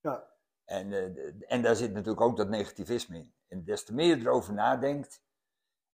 Ja. 0.00 0.28
En, 0.64 0.92
eh, 0.92 1.52
en 1.52 1.62
daar 1.62 1.76
zit 1.76 1.92
natuurlijk 1.92 2.20
ook 2.20 2.36
dat 2.36 2.48
negativisme 2.48 3.16
in. 3.16 3.34
En 3.48 3.64
des 3.64 3.84
te 3.84 3.94
meer 3.94 4.16
je 4.16 4.22
erover 4.22 4.54
nadenkt, 4.54 5.22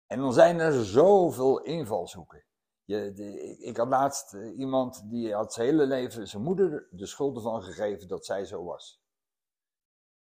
en 0.07 0.19
dan 0.19 0.33
zijn 0.33 0.61
er 0.61 0.85
zoveel 0.85 1.61
invalshoeken. 1.61 2.45
Je, 2.85 3.13
de, 3.13 3.57
ik, 3.59 3.77
had 3.77 3.89
laatst 3.89 4.35
eh, 4.35 4.59
iemand 4.59 5.11
die 5.11 5.35
had 5.35 5.53
zijn 5.53 5.67
hele 5.67 5.87
leven 5.87 6.29
zijn 6.29 6.43
moeder 6.43 6.89
de 6.91 7.07
schuld 7.07 7.37
ervan 7.37 7.63
gegeven 7.63 8.09
dat 8.09 8.27
zij 8.27 8.45
zo 8.45 8.65
was. 8.65 9.05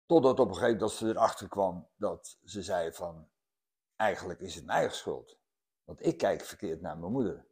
Totdat 0.07 0.40
op 0.40 0.48
een 0.48 0.55
gegeven 0.55 0.72
moment 0.72 0.81
dat 0.81 0.98
ze 0.98 1.09
erachter 1.09 1.48
kwam 1.48 1.88
dat 1.96 2.38
ze 2.44 2.62
zei 2.62 2.92
van, 2.92 3.29
eigenlijk 3.96 4.40
is 4.40 4.55
het 4.55 4.64
mijn 4.64 4.79
eigen 4.79 4.96
schuld. 4.96 5.38
Want 5.85 6.07
ik 6.07 6.18
kijk 6.18 6.40
verkeerd 6.40 6.81
naar 6.81 6.98
mijn 6.98 7.12
moeder. 7.12 7.46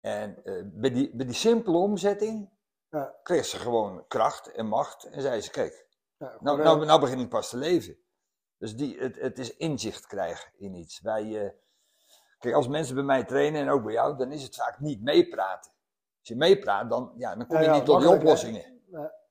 En 0.00 0.44
eh, 0.44 0.62
bij, 0.64 0.90
die, 0.90 1.16
bij 1.16 1.26
die 1.26 1.34
simpele 1.34 1.76
omzetting 1.76 2.50
Ja. 2.90 3.14
kreeg 3.22 3.44
ze 3.44 3.58
gewoon 3.58 4.04
kracht 4.08 4.52
en 4.52 4.66
macht. 4.66 5.04
En 5.04 5.22
zei 5.22 5.40
ze, 5.40 5.50
kijk, 5.50 5.86
Ja, 6.18 6.36
nou, 6.40 6.62
nou, 6.62 6.84
nou 6.84 7.00
begin 7.00 7.18
ik 7.20 7.28
pas 7.28 7.48
te 7.50 7.56
leven. 7.56 7.96
Dus 8.58 8.76
die, 8.76 8.98
het, 8.98 9.16
het 9.16 9.38
is 9.38 9.56
inzicht 9.56 10.06
krijgen 10.06 10.52
in 10.56 10.74
iets. 10.74 11.00
Wij, 11.00 11.44
eh, 11.44 11.50
kijk, 12.38 12.54
als 12.54 12.68
mensen 12.68 12.94
bij 12.94 13.04
mij 13.04 13.24
trainen 13.24 13.60
en 13.60 13.68
ook 13.70 13.82
bij 13.84 13.92
jou, 13.92 14.16
dan 14.16 14.32
is 14.32 14.42
het 14.42 14.54
vaak 14.56 14.80
niet 14.80 15.02
meepraten. 15.02 15.70
Als 16.18 16.28
je 16.28 16.36
meepraat, 16.36 16.90
dan, 16.90 17.12
ja, 17.16 17.34
dan 17.36 17.46
kom 17.46 17.60
je 17.62 17.68
niet 17.70 17.84
tot 17.84 18.00
die 18.00 18.10
oplossingen. 18.10 18.80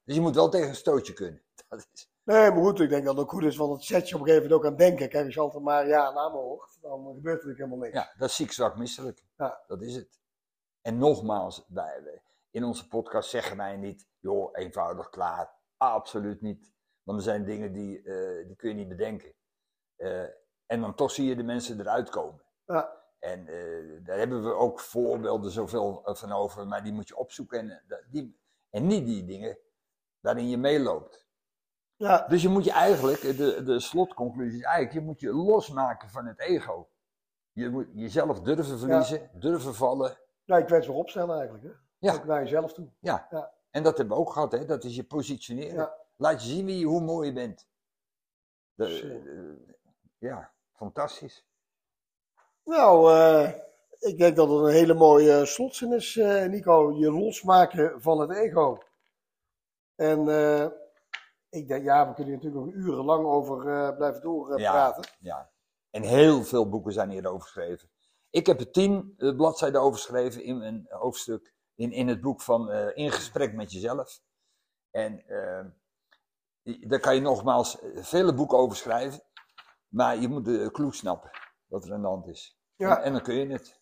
Dus 0.04 0.16
je 0.16 0.22
moet 0.22 0.36
wel 0.36 0.50
tegen 0.50 0.68
een 0.70 0.76
stootje 0.76 1.14
kunnen. 1.14 1.42
Dat 1.70 1.88
is, 1.94 2.10
Nee, 2.24 2.52
maar 2.52 2.62
goed, 2.64 2.80
ik 2.80 2.90
denk 2.90 3.06
dat 3.06 3.14
het 3.16 3.24
ook 3.24 3.30
goed 3.32 3.44
is, 3.44 3.56
want 3.58 3.72
het 3.74 3.84
zet 3.84 4.10
je 4.10 4.16
op 4.16 4.22
een 4.22 4.28
gegeven 4.28 4.50
moment 4.50 4.66
ook 4.66 4.72
aan 4.72 4.78
denken. 4.78 5.10
Kijk, 5.10 5.26
als 5.26 5.34
je 5.34 5.40
altijd 5.40 5.64
maar 5.64 5.88
ja 5.88 6.10
en 6.10 6.18
amen 6.18 6.40
hoort, 6.40 6.78
dan 6.82 6.92
gebeurt 7.06 7.24
er 7.42 7.48
natuurlijk 7.48 7.58
helemaal 7.58 7.78
niks. 7.78 7.94
ja, 7.94 8.14
dat 8.18 8.30
is 8.30 8.36
ziek, 8.36 8.52
zwak, 8.52 8.78
misselijk. 8.78 9.24
Ja. 9.38 9.64
Dat 9.68 9.82
is 9.82 9.96
het. 9.96 10.20
En 10.82 10.98
nogmaals, 10.98 11.66
wij- 11.68 12.22
in 12.52 12.64
onze 12.64 12.88
podcast 12.88 13.30
zeggen 13.30 13.58
wij 13.58 13.78
niet, 13.78 14.08
joh, 14.20 14.50
eenvoudig 14.54 15.10
klaar. 15.10 15.58
Absoluut 15.78 16.42
niet. 16.42 16.72
Want 17.04 17.18
er 17.18 17.24
zijn 17.24 17.46
dingen 17.46 17.74
die, 17.74 18.02
eh, 18.04 18.48
die 18.48 18.56
kun 18.56 18.70
je 18.70 18.76
niet 18.76 18.88
bedenken. 18.88 19.34
Eh, 19.96 20.24
en 20.66 20.82
dan 20.82 20.96
toch 20.96 21.12
zie 21.12 21.28
je 21.28 21.36
de 21.36 21.44
mensen 21.44 21.80
eruit 21.80 22.10
komen. 22.10 22.44
Ja. 22.66 22.98
En 23.20 23.48
eh, 23.48 24.04
daar 24.04 24.18
hebben 24.18 24.44
we 24.44 24.54
ook 24.54 24.80
voorbeelden 24.80 25.52
zoveel 25.52 26.02
van 26.04 26.32
over, 26.32 26.68
maar 26.68 26.84
die 26.84 26.94
moet 26.94 27.08
je 27.08 27.18
opzoeken. 27.18 27.60
En, 27.60 27.84
die, 28.10 28.40
en 28.70 28.88
niet 28.88 29.06
die 29.06 29.26
dingen 29.26 29.58
waarin 30.20 30.50
je 30.50 30.58
meeloopt. 30.58 31.28
Ja, 31.96 32.28
Dus 32.28 32.42
je 32.42 32.50
moet 32.50 32.64
je 32.64 32.72
eigenlijk, 32.72 33.22
de, 33.22 33.64
de 33.64 33.80
slotconclusie 33.80 34.60
is 34.60 34.66
eigenlijk, 34.66 34.94
je 34.94 35.02
moet 35.02 35.20
je 35.20 35.34
losmaken 35.34 36.10
van 36.10 36.26
het 36.26 36.40
ego. 36.40 36.90
Je 37.52 37.70
moet 37.70 37.88
jezelf 37.94 38.42
durven 38.42 38.80
verliezen, 38.80 39.30
durven 39.34 39.76
vallen. 39.76 40.18
ja 40.44 40.58
ik 40.58 40.66
kwetsbaar 40.66 40.96
opstellen 40.96 41.36
eigenlijk. 41.36 41.64
Hè? 41.64 41.72
Ja. 42.00 42.14
Ook 42.14 42.26
naar 42.26 42.44
jezelf 42.44 42.74
toe. 42.74 42.90
Ja. 43.00 43.28
Ja. 43.32 43.52
En 43.70 43.84
dat 43.84 43.98
hebben 43.98 44.16
we 44.16 44.22
ook 44.24 44.32
gehad, 44.32 44.52
hè? 44.52 44.66
dat 44.66 44.84
is 44.84 44.96
je 44.96 45.04
positioneren. 45.04 45.76
Ja. 45.76 45.96
Laat 46.16 46.44
je 46.44 46.50
zien 46.50 46.66
wie 46.66 46.80
je, 46.80 46.86
hoe 46.86 47.02
mooi 47.02 47.28
je 47.28 47.34
bent. 47.34 47.68
De- 48.74 49.66
eh, 49.68 49.76
ja, 50.18 50.52
fantastisch. 50.74 51.46
Nou, 52.64 53.14
eh, 53.14 53.54
ik 54.00 54.18
denk 54.18 54.36
dat 54.36 54.50
het 54.50 54.60
een 54.60 54.72
hele 54.72 54.94
mooie 54.94 55.46
slotzin 55.46 55.94
is, 55.94 56.18
eh, 56.18 56.46
Nico. 56.46 56.92
Je 56.92 57.12
losmaken 57.12 58.02
van 58.02 58.20
het 58.20 58.32
ego. 58.32 58.78
En 59.96 60.20
ik 61.50 61.68
denk, 61.68 61.84
ja, 61.84 62.08
we 62.08 62.14
kunnen 62.14 62.34
hier 62.34 62.44
natuurlijk 62.44 62.76
nog 62.76 62.86
urenlang 62.86 63.26
over 63.26 63.64
blijven 63.96 64.22
doorpraten. 64.22 65.12
Ja. 65.20 65.52
En 65.90 66.04
heel 66.04 66.44
veel 66.44 66.70
boeken 66.70 66.94
zijn 66.94 67.10
hierover 67.10 67.42
geschreven. 67.42 67.90
Ik 68.30 68.46
heb 68.46 68.60
er 68.60 68.72
tien 68.72 69.14
bladzijden 69.18 69.82
over 69.82 70.00
geschreven 70.00 70.44
in 70.44 70.62
een 70.62 70.86
hoofdstuk. 70.90 71.54
In, 71.80 71.92
in 71.92 72.08
het 72.08 72.22
boek 72.22 72.42
van 72.42 72.70
eh, 72.70 72.98
In 72.98 73.12
gesprek 73.12 73.54
met 73.54 73.72
jezelf. 73.72 74.22
En 74.92 75.26
eh, 75.28 75.66
daar 76.90 77.00
kan 77.00 77.16
je 77.16 77.22
nogmaals 77.22 77.80
eh, 77.80 78.04
vele 78.04 78.34
boeken 78.34 78.58
over 78.58 78.78
schrijven. 78.78 79.24
Maar 79.88 80.18
je 80.18 80.28
moet 80.28 80.46
de 80.46 80.70
clue 80.72 80.94
snappen. 80.94 81.30
Wat 81.66 81.86
er 81.86 81.94
aan 81.94 82.02
de 82.02 82.08
hand 82.08 82.28
is. 82.28 82.60
Ja. 82.76 82.98
En, 82.98 83.04
en 83.04 83.12
dan 83.14 83.22
kun 83.22 83.36
je 83.36 83.48
het. 83.48 83.82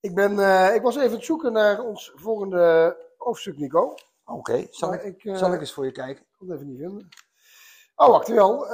Ik, 0.00 0.14
ben, 0.14 0.30
ik 0.74 0.82
was 0.82 0.96
even 0.96 1.08
aan 1.08 1.14
het 1.14 1.24
zoeken 1.24 1.52
naar 1.52 1.80
ons 1.80 2.12
volgende 2.14 2.96
hoofdstuk, 3.16 3.58
Nico. 3.58 3.94
Oké, 4.24 4.66
zal, 4.70 4.88
Maar 4.88 5.04
ik, 5.04 5.24
ik, 5.24 5.36
zal 5.36 5.52
ik 5.52 5.60
eens 5.60 5.72
voor 5.72 5.84
je 5.84 5.92
kijken? 5.92 6.22
Ik 6.22 6.34
kon 6.38 6.48
het 6.48 6.56
even 6.56 6.70
niet 6.70 6.78
vinden. 6.78 7.08
Oh, 7.94 8.08
wacht 8.08 8.28
wel. 8.28 8.66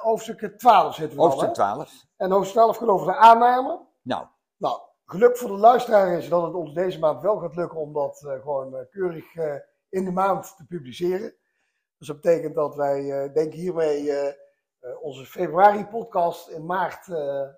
hoofdstuk 0.00 0.58
12 0.58 0.94
zitten 0.94 1.16
we 1.16 1.24
Hoofdstuk 1.24 1.58
al, 1.58 1.66
hè? 1.66 1.74
12. 1.74 2.04
En 2.16 2.30
hoofdstuk 2.30 2.56
12 2.56 2.76
gaat 2.76 2.88
over 2.88 3.06
de 3.06 3.16
aanname. 3.16 3.86
Nou, 4.02 4.26
Nou, 4.56 4.80
geluk 5.10 5.36
voor 5.36 5.48
de 5.48 5.56
luisteraar 5.56 6.18
is 6.18 6.28
dat 6.28 6.42
het 6.42 6.54
ons 6.54 6.74
deze 6.74 6.98
maand 6.98 7.20
wel 7.20 7.36
gaat 7.36 7.56
lukken 7.56 7.78
om 7.78 7.92
dat 7.92 8.24
eh, 8.26 8.40
gewoon 8.40 8.76
eh, 8.76 8.84
keurig 8.90 9.34
eh, 9.34 9.54
in 9.88 10.04
de 10.04 10.10
maand 10.10 10.56
te 10.56 10.66
publiceren. 10.66 11.34
Dus 11.98 12.06
dat 12.06 12.20
betekent 12.20 12.54
dat 12.54 12.74
wij, 12.74 13.32
denk 13.32 13.52
hiermee, 13.52 14.12
onze 15.00 15.26
februari-podcast 15.26 16.48
in 16.48 16.66
maart 16.66 17.08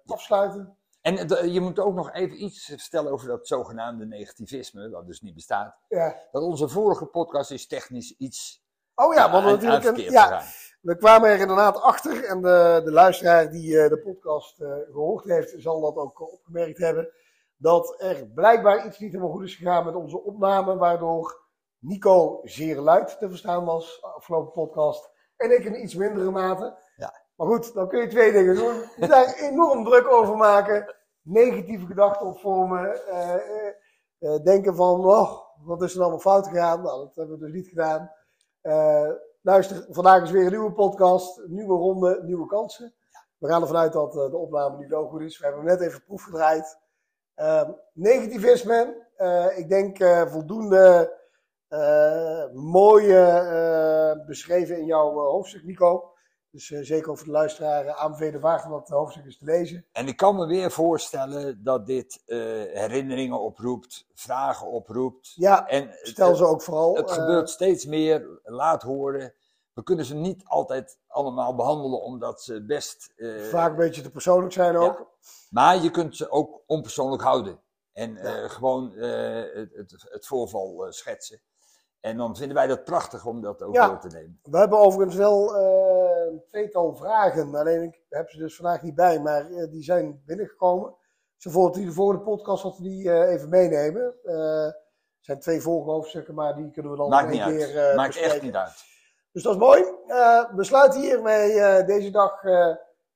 afsluiten. 0.06 0.76
en 1.00 1.52
je 1.52 1.60
moet 1.60 1.78
ook 1.78 1.94
nog 1.94 2.12
even 2.12 2.44
iets 2.44 2.64
vertellen 2.64 3.12
over 3.12 3.28
dat 3.28 3.46
zogenaamde 3.46 4.06
negativisme, 4.06 4.90
wat 4.90 5.06
dus 5.06 5.20
niet 5.20 5.34
bestaat. 5.34 5.76
Ja. 5.88 6.16
Dat 6.32 6.42
onze 6.42 6.68
vorige 6.68 7.06
podcast 7.06 7.50
is 7.50 7.66
technisch 7.66 8.16
iets 8.16 8.64
Oh 9.00 9.14
ja, 9.14 9.30
want 9.30 9.44
natuurlijk 9.44 9.84
een, 9.84 9.96
ja, 9.96 10.42
we 10.80 10.96
kwamen 10.96 11.30
er 11.30 11.40
inderdaad 11.40 11.80
achter. 11.80 12.24
En 12.24 12.42
de, 12.42 12.80
de 12.84 12.90
luisteraar 12.90 13.50
die 13.50 13.72
de 13.72 14.00
podcast 14.04 14.60
eh, 14.60 14.72
gehoord 14.92 15.24
heeft, 15.24 15.54
zal 15.56 15.80
dat 15.80 15.96
ook 15.96 16.32
opgemerkt 16.32 16.78
hebben. 16.78 17.08
Dat 17.60 17.94
er 17.98 18.26
blijkbaar 18.26 18.86
iets 18.86 18.98
niet 18.98 19.12
helemaal 19.12 19.32
goed 19.32 19.42
is 19.44 19.54
gegaan 19.54 19.84
met 19.84 19.94
onze 19.94 20.22
opname, 20.22 20.76
waardoor 20.76 21.40
Nico 21.78 22.40
zeer 22.42 22.80
luid 22.80 23.18
te 23.18 23.28
verstaan 23.28 23.64
was, 23.64 24.02
afgelopen 24.02 24.52
podcast. 24.52 25.10
En 25.36 25.50
ik 25.50 25.64
in 25.64 25.82
iets 25.82 25.94
mindere 25.94 26.30
mate. 26.30 26.76
Ja. 26.96 27.14
Maar 27.36 27.46
goed, 27.46 27.74
dan 27.74 27.88
kun 27.88 28.00
je 28.00 28.06
twee 28.06 28.32
dingen 28.32 28.54
doen. 28.54 28.82
Je 28.96 29.06
daar 29.06 29.34
enorm 29.50 29.84
druk 29.84 30.08
over 30.12 30.36
maken. 30.36 30.94
Negatieve 31.22 31.86
gedachten 31.86 32.26
opvormen. 32.26 33.06
eh, 33.06 33.34
eh, 33.34 33.74
eh, 34.18 34.42
denken 34.42 34.74
van, 34.76 35.04
oh, 35.04 35.38
wat 35.64 35.82
is 35.82 35.94
er 35.94 36.00
allemaal 36.00 36.18
fout 36.18 36.46
gegaan? 36.46 36.82
Nou, 36.82 37.04
dat 37.04 37.16
hebben 37.16 37.38
we 37.38 37.44
dus 37.44 37.54
niet 37.54 37.68
gedaan. 37.68 38.12
Eh, 38.60 39.10
luister, 39.42 39.86
vandaag 39.88 40.22
is 40.22 40.30
weer 40.30 40.44
een 40.44 40.50
nieuwe 40.50 40.72
podcast. 40.72 41.42
Nieuwe 41.46 41.74
ronde, 41.74 42.22
nieuwe 42.22 42.46
kansen. 42.46 42.94
We 43.38 43.48
gaan 43.48 43.62
ervan 43.62 43.76
uit 43.76 43.92
dat 43.92 44.12
de 44.12 44.36
opname 44.36 44.76
nu 44.76 44.88
wel 44.88 45.08
goed 45.08 45.20
is. 45.20 45.38
We 45.38 45.44
hebben 45.46 45.64
hem 45.64 45.78
net 45.78 45.88
even 45.88 46.04
proefgedraaid. 46.04 46.78
Negativisme. 47.92 49.06
eh, 49.16 49.58
ik 49.58 49.68
denk 49.68 49.98
eh, 49.98 50.26
voldoende 50.26 51.18
Uh, 51.72 52.44
mooie 52.52 54.24
beschreven 54.26 54.78
in 54.78 54.84
jouw 54.84 55.12
hoofdstuk, 55.12 55.64
Nico. 55.64 56.12
Dus 56.50 56.66
zeker 56.66 57.10
over 57.10 57.24
de 57.24 57.30
luisteraar 57.30 57.94
aanbevelen 57.94 58.40
waard 58.40 58.64
om 58.64 58.70
dat 58.70 58.88
hoofdstuk 58.88 59.24
eens 59.24 59.38
te 59.38 59.44
lezen. 59.44 59.86
En 59.92 60.06
ik 60.06 60.16
kan 60.16 60.36
me 60.36 60.46
weer 60.46 60.70
voorstellen 60.70 61.64
dat 61.64 61.86
dit 61.86 62.22
herinneringen 62.72 63.40
oproept, 63.40 64.06
vragen 64.14 64.66
oproept. 64.66 65.32
Ja, 65.36 65.66
en 65.66 65.90
stel 66.02 66.34
ze 66.34 66.46
ook 66.46 66.62
vooral. 66.62 66.94
Het 66.94 67.10
gebeurt 67.10 67.50
steeds 67.50 67.86
meer, 67.86 68.40
laat 68.42 68.82
horen. 68.82 69.34
We 69.80 69.86
kunnen 69.86 70.04
ze 70.04 70.14
niet 70.14 70.44
altijd 70.44 70.98
allemaal 71.06 71.54
behandelen, 71.54 72.02
omdat 72.02 72.42
ze 72.42 72.64
best... 72.64 73.12
Vaak 73.50 73.70
een 73.70 73.76
beetje 73.76 74.02
te 74.02 74.10
persoonlijk 74.10 74.52
zijn 74.52 74.76
ook. 74.76 74.98
Ja. 74.98 75.06
Maar 75.50 75.76
je 75.76 75.90
kunt 75.90 76.16
ze 76.16 76.30
ook 76.30 76.62
onpersoonlijk 76.66 77.22
houden. 77.22 77.60
En 77.92 78.16
gewoon 78.50 78.92
het, 78.92 79.72
het, 79.72 80.06
het, 80.08 80.26
voorval 80.26 80.86
schetsen. 80.88 81.40
En 82.00 82.16
dan 82.16 82.36
vinden 82.36 82.56
wij 82.56 82.66
dat 82.66 82.84
prachtig 82.84 83.26
om 83.26 83.40
dat 83.40 83.62
ook 83.62 83.74
door 83.74 83.98
te 83.98 84.08
nemen. 84.08 84.40
We 84.42 84.58
hebben 84.58 84.78
overigens 84.78 85.16
wel 85.16 85.56
een 85.56 86.42
tweetal 86.48 86.94
vragen. 86.94 87.54
Alleen 87.54 87.82
ik 87.82 88.00
heb 88.08 88.30
ze 88.30 88.38
dus 88.38 88.56
vandaag 88.56 88.82
niet 88.82 88.94
bij, 88.94 89.20
maar 89.20 89.48
die 89.70 89.82
zijn 89.82 90.22
binnengekomen. 90.26 90.94
Dus 91.38 91.52
voor 91.52 91.72
de 91.72 91.92
volgende 91.92 92.22
podcast 92.22 92.62
dat 92.62 92.78
we 92.78 92.82
die 92.82 93.26
even 93.26 93.48
meenemen. 93.48 94.14
Het 94.22 94.76
zijn 95.20 95.40
twee 95.40 95.60
volgende 95.60 95.92
hoofdstukken, 95.92 96.34
maar 96.34 96.54
die 96.54 96.70
kunnen 96.70 96.92
we 96.92 96.98
dan 96.98 97.08
Maakt 97.08 97.30
niet 97.30 97.40
uit. 97.40 97.56
keer 97.56 97.94
Maakt 97.94 98.16
echt 98.16 98.42
niet 98.42 98.56
uit. 98.56 98.88
Dus 99.32 99.42
dat 99.42 99.54
is 99.54 99.60
mooi. 99.60 99.82
we 100.54 100.64
sluiten 100.64 101.00
hiermee 101.00 101.84
deze 101.84 102.10
dag 102.10 102.40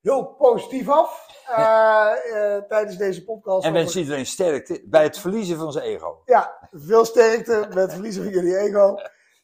heel 0.01 0.25
positief 0.25 0.89
af. 0.89 1.33
tijdens 2.67 2.97
deze 2.97 3.23
podcast. 3.23 3.65
En 3.65 3.73
wens 3.73 3.95
iedereen 3.95 4.25
sterkte 4.25 4.81
bij 4.85 5.03
het 5.03 5.19
verliezen 5.19 5.57
van 5.57 5.71
zijn 5.71 5.85
ego. 5.85 6.21
Ja, 6.25 6.69
veel 6.71 7.05
sterkte 7.05 7.65
met 7.67 7.77
het 7.77 7.93
verliezen 7.93 8.23
van 8.23 8.31
jullie 8.31 8.57
ego. 8.57 8.95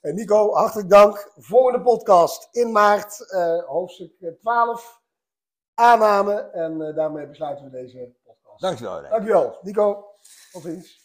En 0.01 0.15
Nico, 0.15 0.53
hartelijk 0.53 0.89
dank. 0.89 1.31
Volgende 1.37 1.81
podcast 1.81 2.47
in 2.51 2.71
maart, 2.71 3.25
hoofdstuk 3.67 4.11
12, 4.39 5.01
aanname. 5.73 6.33
En 6.33 6.95
daarmee 6.95 7.27
besluiten 7.27 7.65
we 7.65 7.71
deze 7.71 8.15
podcast. 8.23 8.61
Dankjewel. 8.61 9.01
Dankjewel. 9.01 9.57
Nico, 9.61 10.05
tot 10.51 10.61
ziens. 10.61 11.00